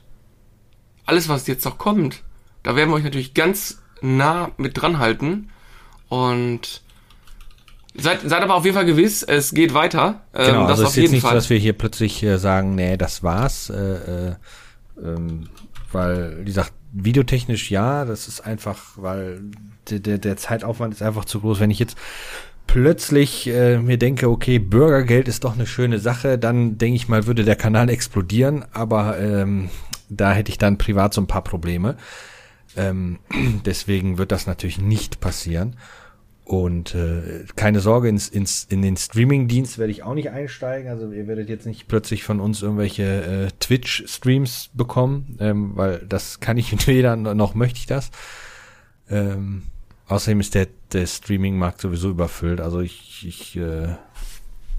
alles, 1.09 1.27
was 1.27 1.47
jetzt 1.47 1.65
noch 1.65 1.77
kommt, 1.77 2.23
da 2.63 2.75
werden 2.75 2.89
wir 2.89 2.95
euch 2.95 3.03
natürlich 3.03 3.33
ganz 3.33 3.81
nah 4.01 4.51
mit 4.57 4.81
dran 4.81 4.99
halten. 4.99 5.49
Und 6.07 6.81
Seid, 7.95 8.21
seid 8.23 8.43
aber 8.43 8.55
auf 8.55 8.65
jeden 8.65 8.75
Fall 8.75 8.85
gewiss, 8.85 9.23
es 9.23 9.53
geht 9.53 9.73
weiter. 9.73 10.21
Ähm, 10.33 10.45
genau, 10.45 10.61
das 10.61 10.71
also 10.71 10.83
auf 10.83 10.89
ist 10.89 10.95
jeden 10.95 11.05
jetzt 11.05 11.11
nicht 11.13 11.21
Fall. 11.23 11.31
so, 11.31 11.35
dass 11.35 11.49
wir 11.49 11.57
hier 11.57 11.73
plötzlich 11.73 12.23
äh, 12.23 12.37
sagen, 12.37 12.75
nee, 12.75 12.97
das 12.97 13.23
war's. 13.23 13.69
Äh, 13.69 13.75
äh, 13.75 14.35
ähm, 15.03 15.49
weil, 15.91 16.37
wie 16.39 16.45
gesagt, 16.45 16.71
videotechnisch 16.91 17.71
ja, 17.71 18.05
das 18.05 18.27
ist 18.27 18.41
einfach, 18.41 18.93
weil 18.95 19.41
der, 19.89 19.99
der, 19.99 20.17
der 20.19 20.37
Zeitaufwand 20.37 20.93
ist 20.93 21.01
einfach 21.01 21.25
zu 21.25 21.41
groß. 21.41 21.59
Wenn 21.59 21.71
ich 21.71 21.79
jetzt 21.79 21.97
plötzlich 22.67 23.47
äh, 23.47 23.79
mir 23.79 23.97
denke, 23.97 24.29
okay, 24.29 24.59
Bürgergeld 24.59 25.27
ist 25.27 25.43
doch 25.43 25.55
eine 25.55 25.65
schöne 25.65 25.99
Sache, 25.99 26.37
dann 26.37 26.77
denke 26.77 26.95
ich 26.95 27.07
mal, 27.09 27.25
würde 27.25 27.43
der 27.43 27.55
Kanal 27.55 27.89
explodieren, 27.89 28.65
aber 28.71 29.19
ähm, 29.19 29.69
da 30.09 30.33
hätte 30.33 30.51
ich 30.51 30.57
dann 30.57 30.77
privat 30.77 31.13
so 31.13 31.21
ein 31.21 31.27
paar 31.27 31.43
Probleme. 31.43 31.97
Ähm, 32.75 33.19
deswegen 33.65 34.17
wird 34.17 34.31
das 34.31 34.47
natürlich 34.47 34.79
nicht 34.79 35.19
passieren. 35.19 35.75
Und 36.49 36.95
äh, 36.95 37.45
keine 37.55 37.79
Sorge, 37.79 38.09
ins, 38.09 38.27
ins, 38.27 38.63
in 38.63 38.81
den 38.81 38.97
Streaming-Dienst 38.97 39.77
werde 39.77 39.91
ich 39.91 40.01
auch 40.01 40.15
nicht 40.15 40.31
einsteigen. 40.31 40.89
Also 40.89 41.11
ihr 41.11 41.27
werdet 41.27 41.47
jetzt 41.47 41.67
nicht 41.67 41.87
plötzlich 41.87 42.23
von 42.23 42.39
uns 42.39 42.63
irgendwelche 42.63 43.03
äh, 43.03 43.51
Twitch-Streams 43.59 44.71
bekommen, 44.73 45.37
ähm, 45.39 45.73
weil 45.75 45.99
das 46.09 46.39
kann 46.39 46.57
ich 46.57 46.87
weder 46.87 47.15
noch 47.15 47.53
möchte 47.53 47.77
ich 47.77 47.85
das. 47.85 48.09
Ähm, 49.11 49.61
außerdem 50.07 50.39
ist 50.39 50.55
der, 50.55 50.67
der 50.91 51.05
Streaming-Markt 51.05 51.81
sowieso 51.81 52.09
überfüllt. 52.09 52.61
Also 52.61 52.79
ich, 52.79 53.27
ich 53.27 53.55
äh, 53.55 53.89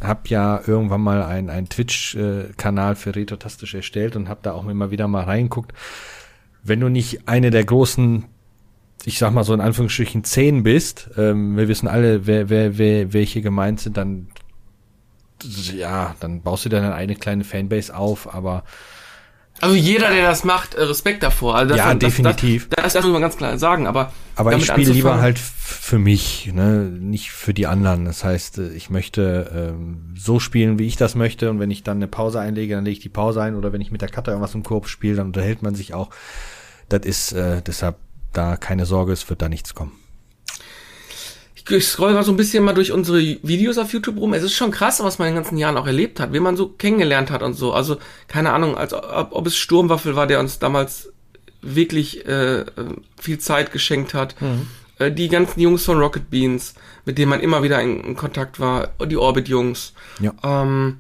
habe 0.03 0.29
ja 0.29 0.61
irgendwann 0.67 1.01
mal 1.01 1.23
einen, 1.23 1.69
Twitch-Kanal 1.69 2.97
für 2.97 3.15
Retrotastisch 3.15 3.75
erstellt 3.75 4.17
und 4.17 4.29
habe 4.29 4.41
da 4.43 4.53
auch 4.53 4.67
immer 4.67 4.91
wieder 4.91 5.09
mal 5.09 5.25
reingeguckt. 5.25 5.73
Wenn 6.63 6.81
du 6.81 6.89
nicht 6.89 7.29
eine 7.29 7.51
der 7.51 7.65
großen 7.65 8.25
ich 9.05 9.19
sag 9.19 9.33
mal 9.33 9.45
so 9.45 9.55
in 9.55 9.61
Anführungsstrichen 9.61 10.25
zehn 10.25 10.63
bist, 10.63 11.11
ähm, 11.17 11.57
wir 11.57 11.69
wissen 11.69 11.89
alle, 11.89 12.27
wer, 12.27 12.51
wer, 12.51 12.77
wer, 12.77 13.13
welche 13.13 13.41
gemeint 13.41 13.81
sind, 13.81 13.97
dann 13.97 14.29
ja, 15.43 16.15
dann 16.21 16.43
baust 16.43 16.67
du 16.67 16.69
dir 16.69 16.95
eine 16.95 17.15
kleine 17.15 17.45
Fanbase 17.45 17.97
auf, 17.97 18.35
aber 18.35 18.65
also 19.61 19.75
jeder, 19.75 20.11
der 20.11 20.25
das 20.25 20.45
macht, 20.45 20.75
äh, 20.75 20.83
Respekt 20.83 21.23
davor. 21.23 21.55
Also 21.55 21.71
das, 21.71 21.79
ja, 21.79 21.95
das, 21.95 21.99
definitiv. 21.99 22.69
Das, 22.71 22.95
das, 22.95 23.05
muss 23.05 23.13
man 23.13 23.23
ganz 23.23 23.37
klar 23.37 23.59
sagen, 23.59 23.87
aber. 23.87 24.13
Aber 24.37 24.55
ich 24.55 24.67
spiele 24.67 24.93
lieber 24.93 25.21
halt 25.21 25.39
für 25.39 25.99
mich, 25.99 26.51
ne, 26.53 26.85
nicht 26.85 27.31
für 27.31 27.53
die 27.53 27.67
anderen. 27.67 28.07
Das 28.07 28.25
heißt, 28.25 28.59
äh, 28.59 28.69
ich 28.71 28.91
möchte 28.91 29.73
ähm, 29.75 30.15
so 30.17 30.41
spielen, 30.41 30.79
wie 30.79 30.87
ich 30.87 30.97
das 30.97 31.15
möchte. 31.15 31.51
Und 31.51 31.61
wenn 31.61 31.71
ich 31.71 31.83
dann 31.83 31.99
eine 31.99 32.09
Pause 32.09 32.41
einlege, 32.41 32.75
dann 32.75 32.85
lege 32.85 32.95
ich 32.95 33.01
die 33.01 33.09
Pause 33.11 33.43
ein. 33.43 33.55
Oder 33.55 33.73
wenn 33.73 33.81
ich 33.81 33.91
mit 33.91 34.01
der 34.01 34.09
Cutter 34.09 34.33
irgendwas 34.33 34.55
im 34.55 34.63
Korb 34.63 34.89
spiele, 34.89 35.17
dann 35.17 35.27
unterhält 35.27 35.63
man 35.63 35.75
sich 35.75 35.93
auch. 35.95 36.11
Das 36.89 37.05
ist 37.05 37.33
äh, 37.33 37.61
deshalb 37.63 37.97
da 38.33 38.57
keine 38.57 38.87
Sorge, 38.87 39.13
es 39.13 39.29
wird 39.29 39.43
da 39.43 39.49
nichts 39.49 39.75
kommen. 39.75 39.93
Ich 41.73 41.87
scroll 41.87 42.13
mal 42.13 42.25
so 42.25 42.33
ein 42.33 42.37
bisschen 42.37 42.65
mal 42.65 42.73
durch 42.73 42.93
unsere 42.93 43.21
Videos 43.21 43.79
auf 43.79 43.93
YouTube 43.93 44.19
rum. 44.19 44.35
Es 44.35 44.43
ist 44.43 44.55
schon 44.55 44.71
krass, 44.71 45.03
was 45.03 45.19
man 45.19 45.29
in 45.29 45.35
den 45.35 45.43
ganzen 45.43 45.59
Jahren 45.59 45.77
auch 45.77 45.87
erlebt 45.87 46.21
hat, 46.21 46.33
wie 46.33 46.41
man 46.41 46.57
so 46.57 46.69
kennengelernt 46.69 47.31
hat 47.31 47.43
und 47.43 47.55
so. 47.55 47.73
Also 47.73 47.99
keine 48.29 48.53
Ahnung, 48.53 48.77
als 48.77 48.93
ob, 48.93 49.29
ob 49.31 49.47
es 49.47 49.57
Sturmwaffel 49.57 50.17
war, 50.17 50.27
der 50.27 50.41
uns 50.41 50.59
damals 50.59 51.13
wirklich 51.63 52.27
äh, 52.27 52.65
viel 53.21 53.39
Zeit 53.39 53.73
geschenkt 53.73 54.15
hat. 54.15 54.41
Mhm. 54.41 54.67
Äh, 54.99 55.13
die 55.13 55.29
ganzen 55.29 55.61
Jungs 55.61 55.85
von 55.85 55.99
Rocket 55.99 56.31
Beans, 56.31 56.75
mit 57.05 57.19
denen 57.19 57.31
man 57.31 57.41
immer 57.41 57.63
wieder 57.63 57.81
in, 57.81 58.01
in 58.01 58.17
Kontakt 58.17 58.61
war, 58.61 58.89
die 59.07 59.17
Orbit-Jungs. 59.17 59.93
Ja. 60.21 60.33
Ähm, 60.43 60.99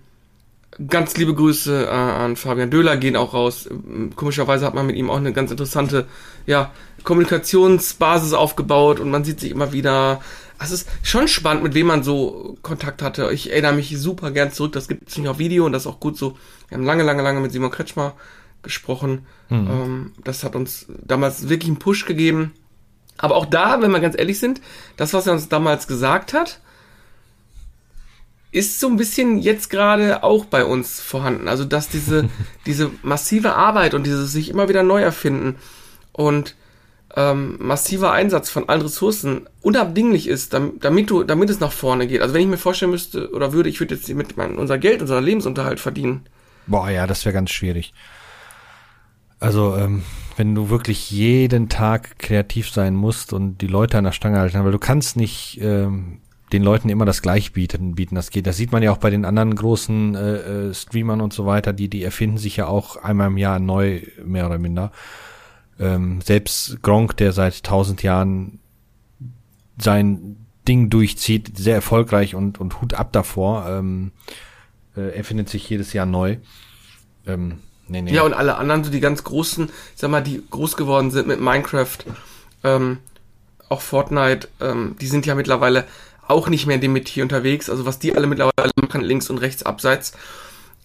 ganz 0.88 1.16
liebe 1.16 1.34
Grüße 1.34 1.86
äh, 1.86 1.88
an 1.88 2.36
Fabian 2.36 2.70
Döhler 2.70 2.96
gehen 2.96 3.16
auch 3.16 3.34
raus. 3.34 3.68
Komischerweise 4.16 4.66
hat 4.66 4.74
man 4.74 4.86
mit 4.86 4.96
ihm 4.96 5.10
auch 5.10 5.16
eine 5.16 5.32
ganz 5.32 5.50
interessante 5.50 6.06
ja, 6.46 6.72
Kommunikationsbasis 7.04 8.32
aufgebaut 8.32 9.00
und 9.00 9.10
man 9.10 9.24
sieht 9.24 9.40
sich 9.40 9.50
immer 9.50 9.72
wieder. 9.72 10.20
Es 10.62 10.70
ist 10.70 10.88
schon 11.02 11.26
spannend, 11.26 11.62
mit 11.62 11.74
wem 11.74 11.86
man 11.86 12.02
so 12.02 12.58
Kontakt 12.62 13.02
hatte. 13.02 13.30
Ich 13.32 13.50
erinnere 13.50 13.72
mich 13.72 13.98
super 13.98 14.30
gern 14.30 14.52
zurück. 14.52 14.72
Das 14.72 14.88
gibt 14.88 15.08
es 15.08 15.16
nicht 15.16 15.28
auf 15.28 15.38
Video 15.38 15.64
und 15.64 15.72
das 15.72 15.82
ist 15.82 15.86
auch 15.86 16.00
gut 16.00 16.18
so. 16.18 16.36
Wir 16.68 16.76
haben 16.76 16.84
lange, 16.84 17.02
lange, 17.02 17.22
lange 17.22 17.40
mit 17.40 17.52
Simon 17.52 17.70
Kretschmer 17.70 18.14
gesprochen. 18.62 19.26
Mhm. 19.48 19.70
Ähm, 19.70 20.12
das 20.22 20.44
hat 20.44 20.54
uns 20.54 20.86
damals 20.88 21.48
wirklich 21.48 21.70
einen 21.70 21.78
Push 21.78 22.04
gegeben. 22.04 22.52
Aber 23.16 23.36
auch 23.36 23.46
da, 23.46 23.80
wenn 23.80 23.90
wir 23.90 24.00
ganz 24.00 24.18
ehrlich 24.18 24.38
sind, 24.38 24.60
das, 24.96 25.12
was 25.12 25.26
er 25.26 25.32
uns 25.32 25.48
damals 25.48 25.86
gesagt 25.86 26.32
hat, 26.32 26.60
ist 28.52 28.80
so 28.80 28.88
ein 28.88 28.96
bisschen 28.96 29.38
jetzt 29.38 29.70
gerade 29.70 30.22
auch 30.22 30.44
bei 30.44 30.64
uns 30.64 31.00
vorhanden. 31.00 31.48
Also, 31.48 31.64
dass 31.64 31.88
diese, 31.88 32.28
diese 32.66 32.90
massive 33.02 33.54
Arbeit 33.54 33.94
und 33.94 34.04
dieses 34.04 34.32
sich 34.32 34.48
immer 34.48 34.68
wieder 34.68 34.82
neu 34.82 35.00
erfinden 35.00 35.56
und 36.12 36.56
ähm, 37.16 37.56
massiver 37.58 38.12
Einsatz 38.12 38.50
von 38.50 38.68
allen 38.68 38.82
Ressourcen 38.82 39.48
unabdinglich 39.62 40.28
ist, 40.28 40.54
damit, 40.54 41.10
du, 41.10 41.24
damit 41.24 41.50
es 41.50 41.60
nach 41.60 41.72
vorne 41.72 42.06
geht. 42.06 42.22
Also 42.22 42.34
wenn 42.34 42.42
ich 42.42 42.48
mir 42.48 42.58
vorstellen 42.58 42.92
müsste 42.92 43.30
oder 43.32 43.52
würde, 43.52 43.68
ich 43.68 43.80
würde 43.80 43.94
jetzt 43.94 44.08
mit 44.08 44.36
mein, 44.36 44.58
unser 44.58 44.78
Geld, 44.78 45.00
unser 45.02 45.20
Lebensunterhalt 45.20 45.80
verdienen. 45.80 46.22
Boah, 46.66 46.88
ja, 46.90 47.06
das 47.06 47.24
wäre 47.24 47.32
ganz 47.32 47.50
schwierig. 47.50 47.92
Also, 49.40 49.74
ähm, 49.76 50.02
wenn 50.36 50.54
du 50.54 50.68
wirklich 50.68 51.10
jeden 51.10 51.68
Tag 51.68 52.18
kreativ 52.18 52.70
sein 52.70 52.94
musst 52.94 53.32
und 53.32 53.58
die 53.58 53.66
Leute 53.66 53.98
an 53.98 54.04
der 54.04 54.12
Stange 54.12 54.38
halten, 54.38 54.62
weil 54.62 54.70
du 54.70 54.78
kannst 54.78 55.16
nicht 55.16 55.58
ähm, 55.62 56.20
den 56.52 56.62
Leuten 56.62 56.90
immer 56.90 57.06
das 57.06 57.22
gleich 57.22 57.52
bieten, 57.52 57.94
bieten 57.94 58.14
das 58.14 58.30
geht. 58.30 58.46
Das 58.46 58.56
sieht 58.56 58.70
man 58.70 58.82
ja 58.82 58.92
auch 58.92 58.98
bei 58.98 59.10
den 59.10 59.24
anderen 59.24 59.54
großen 59.54 60.14
äh, 60.14 60.36
äh, 60.68 60.74
Streamern 60.74 61.20
und 61.20 61.32
so 61.32 61.46
weiter, 61.46 61.72
die, 61.72 61.88
die 61.88 62.04
erfinden 62.04 62.38
sich 62.38 62.56
ja 62.56 62.66
auch 62.66 62.96
einmal 62.96 63.28
im 63.28 63.38
Jahr 63.38 63.58
neu, 63.58 64.02
mehr 64.24 64.46
oder 64.46 64.58
minder. 64.58 64.92
Ähm, 65.80 66.20
selbst 66.20 66.82
Gronk, 66.82 67.16
der 67.16 67.32
seit 67.32 67.64
tausend 67.64 68.02
Jahren 68.02 68.60
sein 69.78 70.36
Ding 70.68 70.90
durchzieht, 70.90 71.56
sehr 71.56 71.74
erfolgreich 71.74 72.34
und, 72.34 72.60
und 72.60 72.80
Hut 72.80 72.94
ab 72.94 73.12
davor, 73.12 73.66
ähm, 73.66 74.12
äh, 74.96 75.16
erfindet 75.16 75.48
sich 75.48 75.68
jedes 75.68 75.92
Jahr 75.92 76.06
neu. 76.06 76.36
Ähm, 77.26 77.60
nee, 77.88 78.02
nee. 78.02 78.12
Ja, 78.12 78.22
und 78.22 78.34
alle 78.34 78.56
anderen, 78.56 78.84
so 78.84 78.90
die 78.90 79.00
ganz 79.00 79.24
großen, 79.24 79.70
sag 79.94 80.10
mal, 80.10 80.22
die 80.22 80.42
groß 80.50 80.76
geworden 80.76 81.10
sind 81.10 81.26
mit 81.26 81.40
Minecraft, 81.40 81.98
ähm, 82.62 82.98
auch 83.70 83.80
Fortnite, 83.80 84.48
ähm, 84.60 84.96
die 85.00 85.06
sind 85.06 85.24
ja 85.26 85.34
mittlerweile 85.34 85.86
auch 86.26 86.48
nicht 86.48 86.66
mehr 86.66 86.76
in 86.76 86.82
dem 86.82 86.92
Metier 86.92 87.22
unterwegs. 87.22 87.70
Also 87.70 87.86
was 87.86 87.98
die 87.98 88.14
alle 88.14 88.26
mittlerweile 88.26 88.70
machen, 88.80 89.00
links 89.00 89.30
und 89.30 89.38
rechts 89.38 89.62
abseits. 89.64 90.12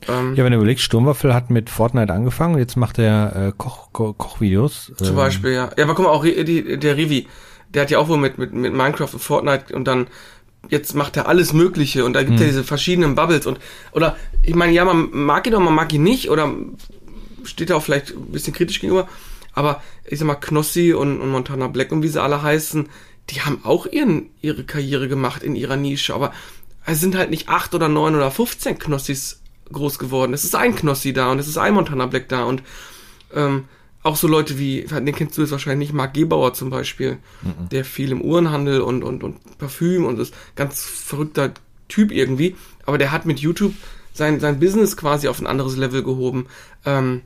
Ähm, 0.08 0.36
ja, 0.36 0.44
wenn 0.44 0.52
du 0.52 0.58
überlegst, 0.58 0.84
Sturmwaffel 0.84 1.34
hat 1.34 1.50
mit 1.50 1.70
Fortnite 1.70 2.14
angefangen, 2.14 2.58
jetzt 2.58 2.76
macht 2.76 3.00
er 3.00 3.36
äh, 3.36 3.54
Koch, 3.58 3.92
Ko 3.92 4.14
Kochvideos. 4.14 4.92
Zum 4.98 5.08
ähm. 5.08 5.16
Beispiel, 5.16 5.52
ja. 5.52 5.72
Ja, 5.78 5.84
aber 5.86 5.96
guck 5.96 6.06
mal, 6.06 6.12
auch 6.12 6.24
die, 6.24 6.78
der 6.78 6.98
Rivi, 6.98 7.28
der 7.70 7.84
hat 7.84 7.92
ja 7.92 8.00
auch 8.00 8.08
wohl 8.08 8.18
mit, 8.18 8.38
mit, 8.38 8.54
mit 8.54 8.74
Minecraft 8.74 9.14
und 9.14 9.20
Fortnite 9.20 9.76
und 9.76 9.86
dann 9.86 10.08
jetzt 10.70 10.96
macht 10.96 11.18
er 11.18 11.28
alles 11.28 11.54
Mögliche 11.54 12.06
und 12.06 12.14
da 12.14 12.24
gibt 12.24 12.36
es 12.36 12.42
ja 12.42 12.48
diese 12.48 12.64
verschiedenen 12.64 13.16
Bubbles 13.16 13.46
und 13.46 13.60
oder 13.92 14.16
ich 14.42 14.56
meine, 14.56 14.74
ja, 14.74 14.84
man 14.86 15.10
mag 15.12 15.46
ihn 15.46 15.54
oder 15.54 15.64
man 15.64 15.76
mag 15.76 15.94
ihn 15.94 16.04
nicht 16.04 16.30
oder 16.30 16.52
steht 17.44 17.70
da 17.70 17.76
auch 17.76 17.84
vielleicht 17.84 18.12
ein 18.12 18.32
bisschen 18.32 18.54
kritisch 18.54 18.80
gegenüber, 18.80 19.08
aber 19.54 19.84
ich 20.06 20.20
sag 20.20 20.26
mal, 20.26 20.36
Knossi 20.36 20.94
und, 20.94 21.22
und 21.22 21.30
Montana 21.30 21.68
Black 21.68 21.92
und 21.92 22.02
wie 22.02 22.08
sie 22.08 22.22
alle 22.22 22.42
heißen, 22.42 22.90
die 23.30 23.42
haben 23.42 23.60
auch 23.64 23.86
ihren, 23.86 24.30
ihre 24.42 24.64
Karriere 24.64 25.08
gemacht 25.08 25.44
in 25.44 25.56
ihrer 25.56 25.76
Nische, 25.76 26.14
aber 26.14 26.34
es 26.86 27.00
sind 27.00 27.16
halt 27.16 27.30
nicht 27.30 27.50
acht 27.50 27.74
oder 27.74 27.88
neun 27.88 28.16
oder 28.16 28.32
15 28.32 28.80
Knossis 28.80 29.42
groß 29.72 30.00
geworden. 30.00 30.34
Es 30.34 30.44
ist 30.44 30.56
ein 30.56 30.76
Knossi 30.76 31.14
da 31.14 31.32
und 31.32 31.40
es 31.40 31.48
ist 31.48 31.58
ein 31.58 31.74
Montana 31.74 32.06
Black 32.06 32.30
da 32.30 32.44
und 32.44 32.64
ähm, 33.34 33.66
auch 34.04 34.16
so 34.16 34.28
Leute 34.28 34.60
wie, 34.60 34.84
den 34.84 35.16
kennst 35.16 35.36
du 35.38 35.42
jetzt 35.42 35.52
wahrscheinlich 35.52 35.90
nicht, 35.90 35.96
Marc 35.96 36.14
Gebauer 36.14 36.54
zum 36.54 36.70
Beispiel, 36.70 37.18
mhm. 37.42 37.70
der 37.70 37.84
viel 37.84 38.12
im 38.12 38.22
Uhrenhandel 38.22 38.82
und, 38.82 39.04
und, 39.04 39.24
und 39.24 39.58
Parfüm 39.58 40.06
und 40.06 40.20
ist 40.20 40.34
ganz 40.56 40.84
verrückter 40.84 41.54
Typ 41.88 42.12
irgendwie, 42.12 42.56
aber 42.86 43.00
der 43.00 43.12
hat 43.12 43.26
mit 43.26 43.40
YouTube 43.40 43.74
sein, 44.14 44.40
sein 44.40 44.60
Business 44.60 44.96
quasi 44.96 45.28
auf 45.28 45.40
ein 45.40 45.48
anderes 45.48 45.76
Level 45.76 46.04
gehoben. 46.04 46.46
Ähm, 46.86 47.22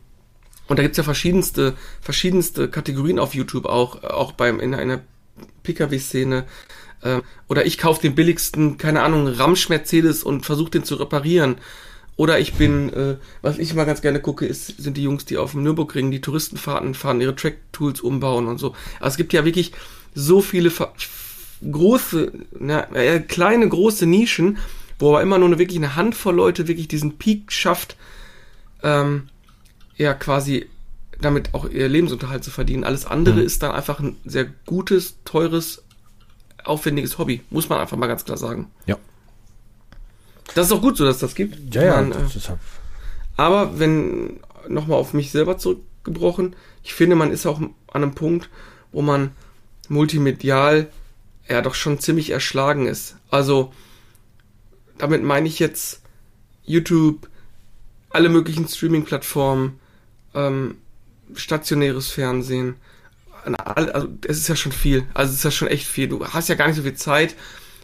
und 0.68 0.78
da 0.78 0.84
gibt's 0.84 0.98
ja 0.98 1.04
verschiedenste, 1.04 1.76
verschiedenste 2.02 2.70
Kategorien 2.70 3.20
auf 3.20 3.36
YouTube 3.36 3.66
auch, 3.66 4.04
auch 4.04 4.32
beim, 4.32 4.60
in 4.60 4.74
einer 4.74 5.02
Pkw-Szene. 5.64 6.46
Ähm, 7.04 7.22
oder 7.48 7.66
ich 7.66 7.78
kaufe 7.78 8.02
den 8.02 8.16
billigsten, 8.16 8.78
keine 8.78 9.02
Ahnung, 9.02 9.28
Ramsch 9.28 9.70
Mercedes 9.70 10.24
und 10.24 10.46
versuche 10.46 10.72
den 10.72 10.84
zu 10.84 10.96
reparieren. 10.96 11.58
Oder 12.20 12.38
ich 12.38 12.56
bin, 12.56 12.92
äh, 12.92 13.16
was 13.42 13.60
ich 13.60 13.72
immer 13.72 13.86
ganz 13.86 14.02
gerne 14.02 14.20
gucke, 14.20 14.46
ist, 14.46 14.84
sind 14.84 14.98
die 14.98 15.04
Jungs, 15.04 15.24
die 15.24 15.38
auf 15.38 15.54
dem 15.54 15.64
Nürburgring 15.64 16.12
die 16.12 16.20
Touristenfahrten 16.20 16.94
fahren, 16.94 17.22
ihre 17.22 17.34
Track-Tools 17.34 18.02
umbauen 18.02 18.48
und 18.48 18.58
so. 18.58 18.76
Aber 19.00 19.08
es 19.08 19.16
gibt 19.16 19.32
ja 19.32 19.46
wirklich 19.46 19.72
so 20.14 20.42
viele 20.42 20.70
große, 21.72 22.34
na, 22.60 22.94
äh, 22.94 23.22
kleine, 23.22 23.70
große 23.70 24.06
Nischen, 24.06 24.58
wo 25.00 25.12
aber 25.12 25.22
immer 25.22 25.38
nur 25.38 25.48
eine, 25.48 25.60
wirklich 25.60 25.78
eine 25.78 25.96
Handvoll 25.96 26.36
Leute 26.36 26.68
wirklich 26.68 26.90
diesen 26.90 27.18
Peak 27.18 27.54
schafft, 27.54 27.96
ähm, 28.84 29.30
ja, 29.96 30.14
quasi 30.14 30.68
damit 31.22 31.54
auch 31.54 31.70
ihr 31.70 31.88
Lebensunterhalt 31.88 32.44
zu 32.44 32.52
verdienen. 32.52 32.84
Alles 32.84 33.06
andere 33.06 33.36
mhm. 33.36 33.46
ist 33.46 33.64
dann 33.64 33.72
einfach 33.72 34.02
ein 34.02 34.18
sehr 34.26 34.44
gutes, 34.66 35.16
teures, 35.24 35.84
aufwendiges 36.66 37.18
Hobby. 37.18 37.44
Muss 37.50 37.70
man 37.70 37.80
einfach 37.80 37.96
mal 37.96 38.08
ganz 38.08 38.26
klar 38.26 38.36
sagen. 38.36 38.70
Ja. 38.88 38.98
Das 40.56 40.68
ist 40.68 40.72
auch 40.72 40.82
gut 40.82 40.98
so, 40.98 41.06
dass 41.06 41.20
das 41.20 41.36
gibt. 41.36 41.74
Ja, 41.74 41.84
ja. 41.84 41.96
Man, 42.02 42.12
äh, 42.12 42.16
aber 43.38 43.80
wenn, 43.80 44.40
nochmal 44.68 44.98
auf 44.98 45.14
mich 45.14 45.32
selber 45.32 45.58
zurückgebrochen, 45.58 46.56
ich 46.84 46.94
finde, 46.94 47.16
man 47.16 47.32
ist 47.32 47.46
auch 47.46 47.60
an 47.60 47.74
einem 47.94 48.16
Punkt, 48.16 48.50
wo 48.92 49.02
man 49.02 49.32
multimedial 49.88 50.90
ja 51.48 51.62
doch 51.62 51.76
schon 51.76 52.00
ziemlich 52.00 52.30
erschlagen 52.30 52.86
ist. 52.86 53.16
Also, 53.32 53.74
damit 54.98 55.24
meine 55.24 55.48
ich 55.48 55.60
jetzt 55.60 56.02
YouTube, 56.66 57.28
alle 58.10 58.30
möglichen 58.30 58.68
Streaming-Plattformen, 58.68 59.80
ähm, 60.36 60.78
stationäres 61.34 62.10
Fernsehen. 62.10 62.76
Also, 63.64 64.10
es 64.28 64.38
ist 64.38 64.48
ja 64.48 64.56
schon 64.56 64.72
viel. 64.72 65.06
Also, 65.14 65.32
es 65.32 65.38
ist 65.38 65.44
ja 65.44 65.52
schon 65.52 65.68
echt 65.68 65.88
viel. 65.88 66.08
Du 66.08 66.26
hast 66.26 66.50
ja 66.50 66.56
gar 66.56 66.68
nicht 66.68 66.76
so 66.76 66.84
viel 66.84 66.96
Zeit, 66.96 67.36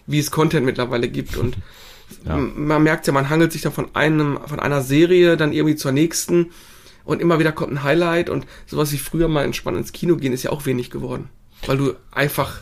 wie 0.06 0.20
es 0.20 0.32
Content 0.32 0.66
mittlerweile 0.66 1.08
gibt 1.10 1.38
und 1.38 1.58
ja. 2.26 2.38
Man 2.38 2.84
merkt 2.84 3.08
ja, 3.08 3.14
man 3.14 3.30
hangelt 3.30 3.52
sich 3.52 3.62
da 3.62 3.72
von 3.72 3.96
einem, 3.96 4.40
von 4.46 4.60
einer 4.60 4.82
Serie 4.82 5.38
dann 5.38 5.54
irgendwie 5.54 5.76
zur 5.76 5.92
nächsten 5.92 6.52
und 7.04 7.22
immer 7.22 7.40
wieder 7.40 7.52
kommt 7.52 7.72
ein 7.72 7.84
Highlight 7.84 8.30
und 8.30 8.46
sowas 8.66 8.92
wie 8.92 8.98
früher 8.98 9.28
mal 9.28 9.46
entspannt 9.46 9.78
ins 9.78 9.94
Kino 9.94 10.18
gehen 10.18 10.34
ist 10.34 10.44
ja 10.44 10.52
auch 10.52 10.66
wenig 10.66 10.90
geworden. 10.90 11.30
Weil 11.66 11.78
du 11.78 11.94
einfach 12.12 12.62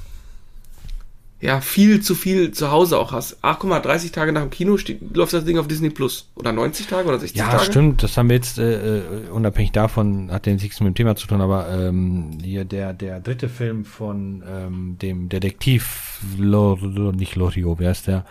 ja, 1.43 1.59
viel 1.59 2.01
zu 2.01 2.15
viel 2.15 2.51
zu 2.51 2.71
Hause 2.71 2.97
auch 2.97 3.11
hast. 3.11 3.37
Ach, 3.41 3.59
guck 3.59 3.69
mal, 3.69 3.81
30 3.81 4.13
Tage 4.13 4.31
nach 4.31 4.41
dem 4.41 4.49
Kino 4.49 4.77
steht, 4.77 5.13
läuft 5.13 5.33
das 5.33 5.43
Ding 5.43 5.57
auf 5.57 5.67
Disney 5.67 5.89
Plus. 5.89 6.29
Oder 6.35 6.53
90 6.53 6.87
Tage 6.87 7.09
oder 7.09 7.19
60 7.19 7.37
ja, 7.37 7.47
Tage. 7.47 7.57
Ja, 7.57 7.63
stimmt. 7.65 8.01
Das 8.01 8.15
haben 8.15 8.29
wir 8.29 8.37
jetzt, 8.37 8.59
äh, 8.59 8.99
äh, 8.99 9.29
unabhängig 9.29 9.73
davon, 9.73 10.31
hat 10.31 10.45
den 10.45 10.55
nichts 10.55 10.79
mit 10.79 10.87
dem 10.87 10.95
Thema 10.95 11.17
zu 11.17 11.27
tun, 11.27 11.41
aber 11.41 11.67
ähm, 11.69 12.37
hier 12.41 12.63
der, 12.63 12.93
der 12.93 13.19
dritte 13.19 13.49
Film 13.49 13.83
von 13.83 14.41
ähm, 14.47 14.97
dem 15.01 15.27
Detektiv, 15.27 16.21
Lor, 16.37 16.79
nicht 17.11 17.35
Lorio, 17.35 17.77
wer 17.77 17.91
ist 17.91 18.07
der? 18.07 18.25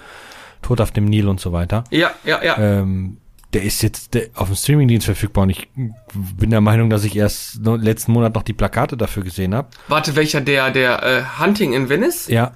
Tod 0.62 0.80
auf 0.80 0.90
dem 0.90 1.04
Nil 1.04 1.28
und 1.28 1.40
so 1.40 1.52
weiter. 1.52 1.84
Ja, 1.90 2.12
ja, 2.24 2.42
ja. 2.42 2.56
Ähm, 2.58 3.18
der 3.52 3.62
ist 3.64 3.82
jetzt 3.82 4.14
der, 4.14 4.28
auf 4.34 4.48
dem 4.48 4.56
Streamingdienst 4.56 5.04
verfügbar 5.04 5.42
und 5.42 5.50
ich 5.50 5.68
bin 6.14 6.50
der 6.50 6.60
Meinung, 6.60 6.88
dass 6.88 7.04
ich 7.04 7.14
erst 7.16 7.60
letzten 7.64 8.12
Monat 8.12 8.34
noch 8.34 8.42
die 8.42 8.54
Plakate 8.54 8.96
dafür 8.96 9.22
gesehen 9.22 9.54
habe. 9.54 9.68
Warte, 9.88 10.16
welcher 10.16 10.40
der 10.40 10.70
der 10.70 11.02
äh, 11.02 11.22
Hunting 11.38 11.74
in 11.74 11.88
Venice? 11.88 12.28
Ja. 12.28 12.52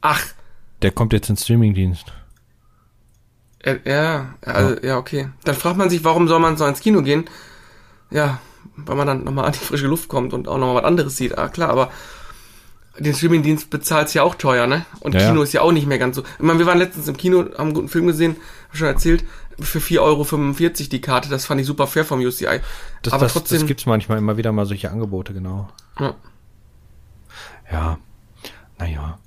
Ach. 0.00 0.24
Der 0.82 0.92
kommt 0.92 1.12
jetzt 1.12 1.28
ins 1.28 1.42
Streamingdienst. 1.42 2.12
Ja, 3.64 3.74
ja, 3.84 4.34
also, 4.42 4.74
ja. 4.76 4.82
ja, 4.82 4.98
okay. 4.98 5.28
Dann 5.44 5.54
fragt 5.54 5.76
man 5.76 5.90
sich, 5.90 6.04
warum 6.04 6.28
soll 6.28 6.38
man 6.38 6.56
so 6.56 6.64
ins 6.64 6.80
Kino 6.80 7.02
gehen? 7.02 7.24
Ja, 8.10 8.40
weil 8.76 8.96
man 8.96 9.06
dann 9.06 9.24
nochmal 9.24 9.46
an 9.46 9.52
die 9.52 9.58
frische 9.58 9.86
Luft 9.86 10.08
kommt 10.08 10.32
und 10.32 10.48
auch 10.48 10.58
nochmal 10.58 10.76
was 10.76 10.84
anderes 10.84 11.16
sieht. 11.16 11.36
Ah, 11.36 11.48
klar, 11.48 11.70
aber 11.70 11.90
den 13.00 13.14
Streamingdienst 13.14 13.70
bezahlt 13.70 14.12
ja 14.14 14.22
auch 14.22 14.34
teuer, 14.34 14.66
ne? 14.66 14.84
Und 15.00 15.14
ja, 15.14 15.26
Kino 15.26 15.42
ist 15.42 15.52
ja 15.52 15.62
auch 15.62 15.72
nicht 15.72 15.86
mehr 15.86 15.98
ganz 15.98 16.16
so. 16.16 16.22
Ich 16.22 16.44
meine, 16.44 16.58
wir 16.58 16.66
waren 16.66 16.78
letztens 16.78 17.08
im 17.08 17.16
Kino, 17.16 17.38
haben 17.40 17.54
einen 17.58 17.74
guten 17.74 17.88
Film 17.88 18.06
gesehen, 18.06 18.36
hab 18.68 18.76
schon 18.76 18.86
erzählt, 18.86 19.24
für 19.58 19.78
4,45 19.78 20.00
Euro 20.00 20.88
die 20.90 21.00
Karte, 21.00 21.28
das 21.28 21.46
fand 21.46 21.60
ich 21.60 21.66
super 21.66 21.86
fair 21.86 22.04
vom 22.04 22.20
UCI. 22.20 22.60
Das, 23.02 23.12
Aber 23.12 23.24
das, 23.24 23.32
trotzdem. 23.32 23.60
Das 23.60 23.66
gibt's 23.66 23.86
manchmal 23.86 24.18
immer 24.18 24.36
wieder 24.36 24.52
mal 24.52 24.66
solche 24.66 24.90
Angebote, 24.90 25.32
genau. 25.32 25.68
Ja. 25.98 26.14
Ja. 27.72 27.98
Naja. 28.78 29.18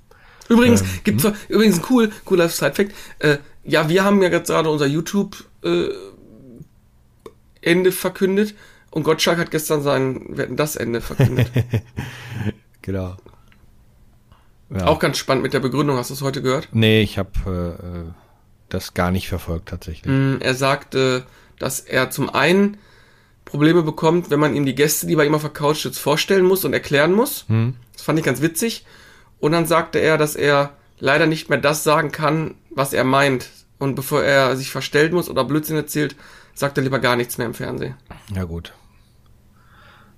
Übrigens, 0.48 0.82
ähm, 0.82 0.88
gibt's 1.04 1.24
hm? 1.24 1.34
übrigens 1.48 1.78
ein 1.78 1.84
cool, 1.90 2.12
cooler 2.24 2.48
Side-Fact. 2.48 2.92
Äh, 3.18 3.38
ja, 3.64 3.88
wir 3.88 4.04
haben 4.04 4.22
ja 4.22 4.28
gerade 4.28 4.68
unser 4.70 4.86
YouTube 4.86 5.44
äh, 5.64 5.88
Ende 7.60 7.92
verkündet 7.92 8.54
und 8.90 9.02
Gottschalk 9.02 9.38
hat 9.38 9.50
gestern 9.50 9.82
sein 9.82 10.36
Wetten 10.36 10.56
das 10.56 10.76
Ende 10.76 11.00
verkündet. 11.00 11.50
genau. 12.82 13.16
Ja. 14.70 14.86
Auch 14.86 14.98
ganz 14.98 15.18
spannend 15.18 15.42
mit 15.42 15.52
der 15.52 15.60
Begründung. 15.60 15.96
Hast 15.96 16.10
du 16.10 16.14
es 16.14 16.22
heute 16.22 16.42
gehört? 16.42 16.68
Nee, 16.72 17.02
ich 17.02 17.18
habe 17.18 17.78
äh, 18.08 18.12
das 18.68 18.94
gar 18.94 19.10
nicht 19.10 19.28
verfolgt 19.28 19.68
tatsächlich. 19.68 20.12
Mm, 20.12 20.40
er 20.40 20.54
sagte, 20.54 21.24
dass 21.58 21.80
er 21.80 22.10
zum 22.10 22.30
einen 22.30 22.78
Probleme 23.44 23.82
bekommt, 23.82 24.30
wenn 24.30 24.40
man 24.40 24.56
ihm 24.56 24.66
die 24.66 24.74
Gäste, 24.74 25.06
die 25.06 25.16
bei 25.16 25.26
ihm 25.26 25.34
auf 25.34 25.42
der 25.42 25.50
Couch 25.50 25.84
jetzt 25.84 25.98
vorstellen 25.98 26.44
muss 26.44 26.64
und 26.64 26.72
erklären 26.72 27.12
muss. 27.12 27.44
Hm. 27.48 27.76
Das 27.92 28.02
fand 28.02 28.18
ich 28.18 28.24
ganz 28.24 28.40
witzig. 28.40 28.84
Und 29.38 29.52
dann 29.52 29.66
sagte 29.66 29.98
er, 29.98 30.16
dass 30.18 30.34
er 30.34 30.72
leider 30.98 31.26
nicht 31.26 31.50
mehr 31.50 31.58
das 31.58 31.84
sagen 31.84 32.10
kann, 32.10 32.54
was 32.70 32.92
er 32.92 33.04
meint. 33.04 33.50
Und 33.78 33.94
bevor 33.94 34.22
er 34.22 34.56
sich 34.56 34.70
verstellen 34.70 35.12
muss 35.12 35.28
oder 35.28 35.44
Blödsinn 35.44 35.76
erzählt, 35.76 36.16
sagt 36.54 36.78
er 36.78 36.84
lieber 36.84 36.98
gar 36.98 37.16
nichts 37.16 37.38
mehr 37.38 37.46
im 37.46 37.54
Fernsehen. 37.54 37.96
Ja 38.34 38.44
gut. 38.44 38.72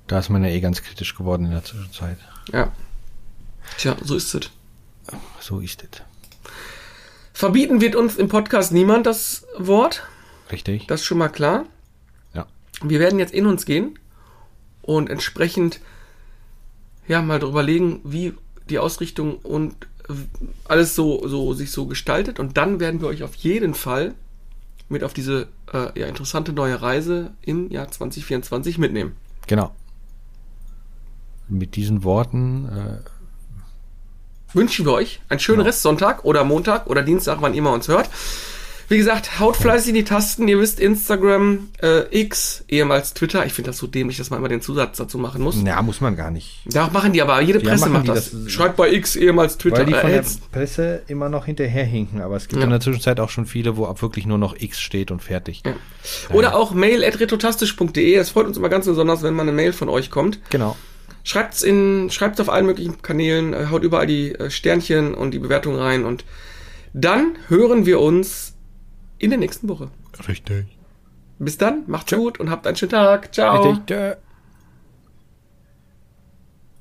Da 0.07 0.21
ist 0.21 0.29
man 0.29 0.45
ja 0.45 0.51
eh 0.51 0.61
ganz 0.61 0.83
kritisch 0.83 1.17
geworden 1.17 1.47
in 1.47 1.51
der 1.51 1.65
Zwischenzeit. 1.65 2.19
Ja. 2.53 2.73
Tja, 3.79 3.97
so 4.03 4.17
ist 4.17 4.35
es. 4.35 4.51
So 5.41 5.61
ist 5.61 5.83
es. 5.83 6.03
Verbieten 7.33 7.81
wird 7.81 7.95
uns 7.95 8.17
im 8.17 8.29
Podcast 8.29 8.73
niemand 8.73 9.07
das 9.07 9.47
Wort. 9.59 10.05
Richtig. 10.51 10.87
Das 10.87 11.01
ist 11.01 11.07
schon 11.07 11.19
mal 11.19 11.29
klar. 11.29 11.67
Ja. 12.35 12.47
Wir 12.83 12.99
werden 12.99 13.19
jetzt 13.19 13.35
in 13.35 13.47
uns 13.47 13.67
gehen 13.67 13.99
und 14.83 15.11
entsprechend 15.11 15.81
ja 17.07 17.21
mal 17.23 17.41
legen, 17.65 18.01
wie 18.05 18.35
die 18.71 18.79
Ausrichtung 18.79 19.37
und 19.37 19.75
alles 20.65 20.95
so, 20.95 21.27
so 21.27 21.53
sich 21.53 21.71
so 21.73 21.87
gestaltet 21.87 22.39
und 22.39 22.57
dann 22.57 22.81
werden 22.81 23.01
wir 23.01 23.09
euch 23.09 23.23
auf 23.23 23.35
jeden 23.35 23.75
Fall 23.75 24.15
mit 24.89 25.03
auf 25.03 25.13
diese 25.13 25.49
äh, 25.73 25.99
ja, 25.99 26.07
interessante 26.07 26.53
neue 26.53 26.81
Reise 26.81 27.33
im 27.43 27.71
Jahr 27.71 27.91
2024 27.91 28.79
mitnehmen. 28.79 29.17
Genau. 29.47 29.75
Mit 31.49 31.77
diesen 31.77 32.05
Worten 32.05 32.69
äh, 32.69 32.99
wünschen 34.57 34.85
wir 34.87 34.93
euch 34.93 35.21
einen 35.29 35.41
schönen 35.41 35.59
genau. 35.59 35.69
Restsonntag 35.69 36.25
oder 36.25 36.45
Montag 36.45 36.87
oder 36.87 37.03
Dienstag, 37.03 37.39
wann 37.41 37.55
immer 37.55 37.73
uns 37.73 37.89
hört. 37.89 38.11
Wie 38.89 38.99
gesagt, 38.99 39.41
haut 39.41 39.57
fleißig 39.57 39.89
in 39.89 39.95
die 39.97 40.05
Tasten. 40.05 40.47
Ihr 40.47 40.61
wisst, 40.61 40.79
Instagram, 40.79 41.71
äh, 41.83 42.03
X, 42.21 42.65
ehemals 42.69 43.15
Twitter. 43.15 43.45
Ich 43.45 43.53
finde 43.53 43.71
das 43.71 43.79
so 43.79 43.89
dämlich, 43.89 44.17
dass 44.17 44.31
man 44.31 44.39
immer 44.39 44.49
den 44.49 44.61
Zusatz 44.61 44.97
dazu 44.97 45.19
machen 45.19 45.43
muss. 45.43 45.61
Ja, 45.65 45.83
muss 45.83 46.01
man 46.01 46.15
gar 46.15 46.31
nicht. 46.31 46.61
Ja, 46.73 46.89
machen 46.93 47.13
die 47.13 47.21
aber. 47.21 47.41
Jede 47.41 47.59
Presse 47.59 47.87
ja, 47.87 47.91
macht 47.91 48.07
das. 48.09 48.31
das. 48.31 48.53
Schreibt 48.53 48.77
bei 48.77 48.93
X, 48.93 49.17
ehemals 49.17 49.59
Twitter. 49.59 49.79
Weil 49.79 49.87
die 49.87 49.95
von 49.95 50.11
äh, 50.11 50.23
der 50.23 50.25
Presse 50.53 51.03
immer 51.09 51.29
noch 51.29 51.47
hinterherhinken. 51.47 52.21
Aber 52.21 52.37
es 52.37 52.47
gibt 52.47 52.61
ja. 52.61 52.65
in 52.65 52.71
der 52.71 52.79
Zwischenzeit 52.81 53.19
auch 53.19 53.31
schon 53.31 53.47
viele, 53.47 53.77
wo 53.77 53.87
ab 53.87 54.03
wirklich 54.03 54.25
nur 54.25 54.39
noch 54.39 54.55
X 54.57 54.81
steht 54.81 55.11
und 55.11 55.21
fertig. 55.21 55.63
Ja. 55.67 55.75
Oder 56.33 56.55
auch 56.55 56.73
mail 56.73 57.05
at 57.05 57.19
retrotastisch.de. 57.19 58.15
Es 58.15 58.31
freut 58.31 58.47
uns 58.47 58.57
immer 58.57 58.69
ganz 58.69 58.87
besonders, 58.87 59.25
wenn 59.25 59.35
mal 59.35 59.43
eine 59.43 59.53
Mail 59.53 59.73
von 59.73 59.89
euch 59.89 60.11
kommt. 60.11 60.39
Genau. 60.51 60.77
Schreibt's 61.27 61.65
in, 61.65 62.09
schreibt's 62.09 62.39
auf 62.39 62.49
allen 62.49 62.67
möglichen 62.67 63.03
Kanälen, 63.03 63.53
äh, 63.53 63.67
haut 63.69 63.83
überall 63.83 64.07
die 64.07 64.33
äh, 64.37 64.49
Sternchen 64.49 65.13
und 65.13 65.33
die 65.33 65.41
Bewertung 65.41 65.75
rein 65.75 66.05
und 66.05 66.25
dann 66.93 67.37
hören 67.49 67.85
wir 67.85 68.01
uns 68.01 68.55
in 69.19 69.31
der 69.31 69.39
nächsten 69.41 69.69
Woche. 69.69 69.91
Richtig. 70.29 70.67
Bis 71.41 71.59
dann, 71.59 71.83
macht's 71.89 72.11
Ciao. 72.11 72.21
gut 72.21 72.39
und 72.39 72.49
habt 72.49 72.65
einen 72.65 72.77
schönen 72.77 72.93
Tag. 72.93 73.35
Ciao. 73.35 73.71
Richtig. 73.71 74.17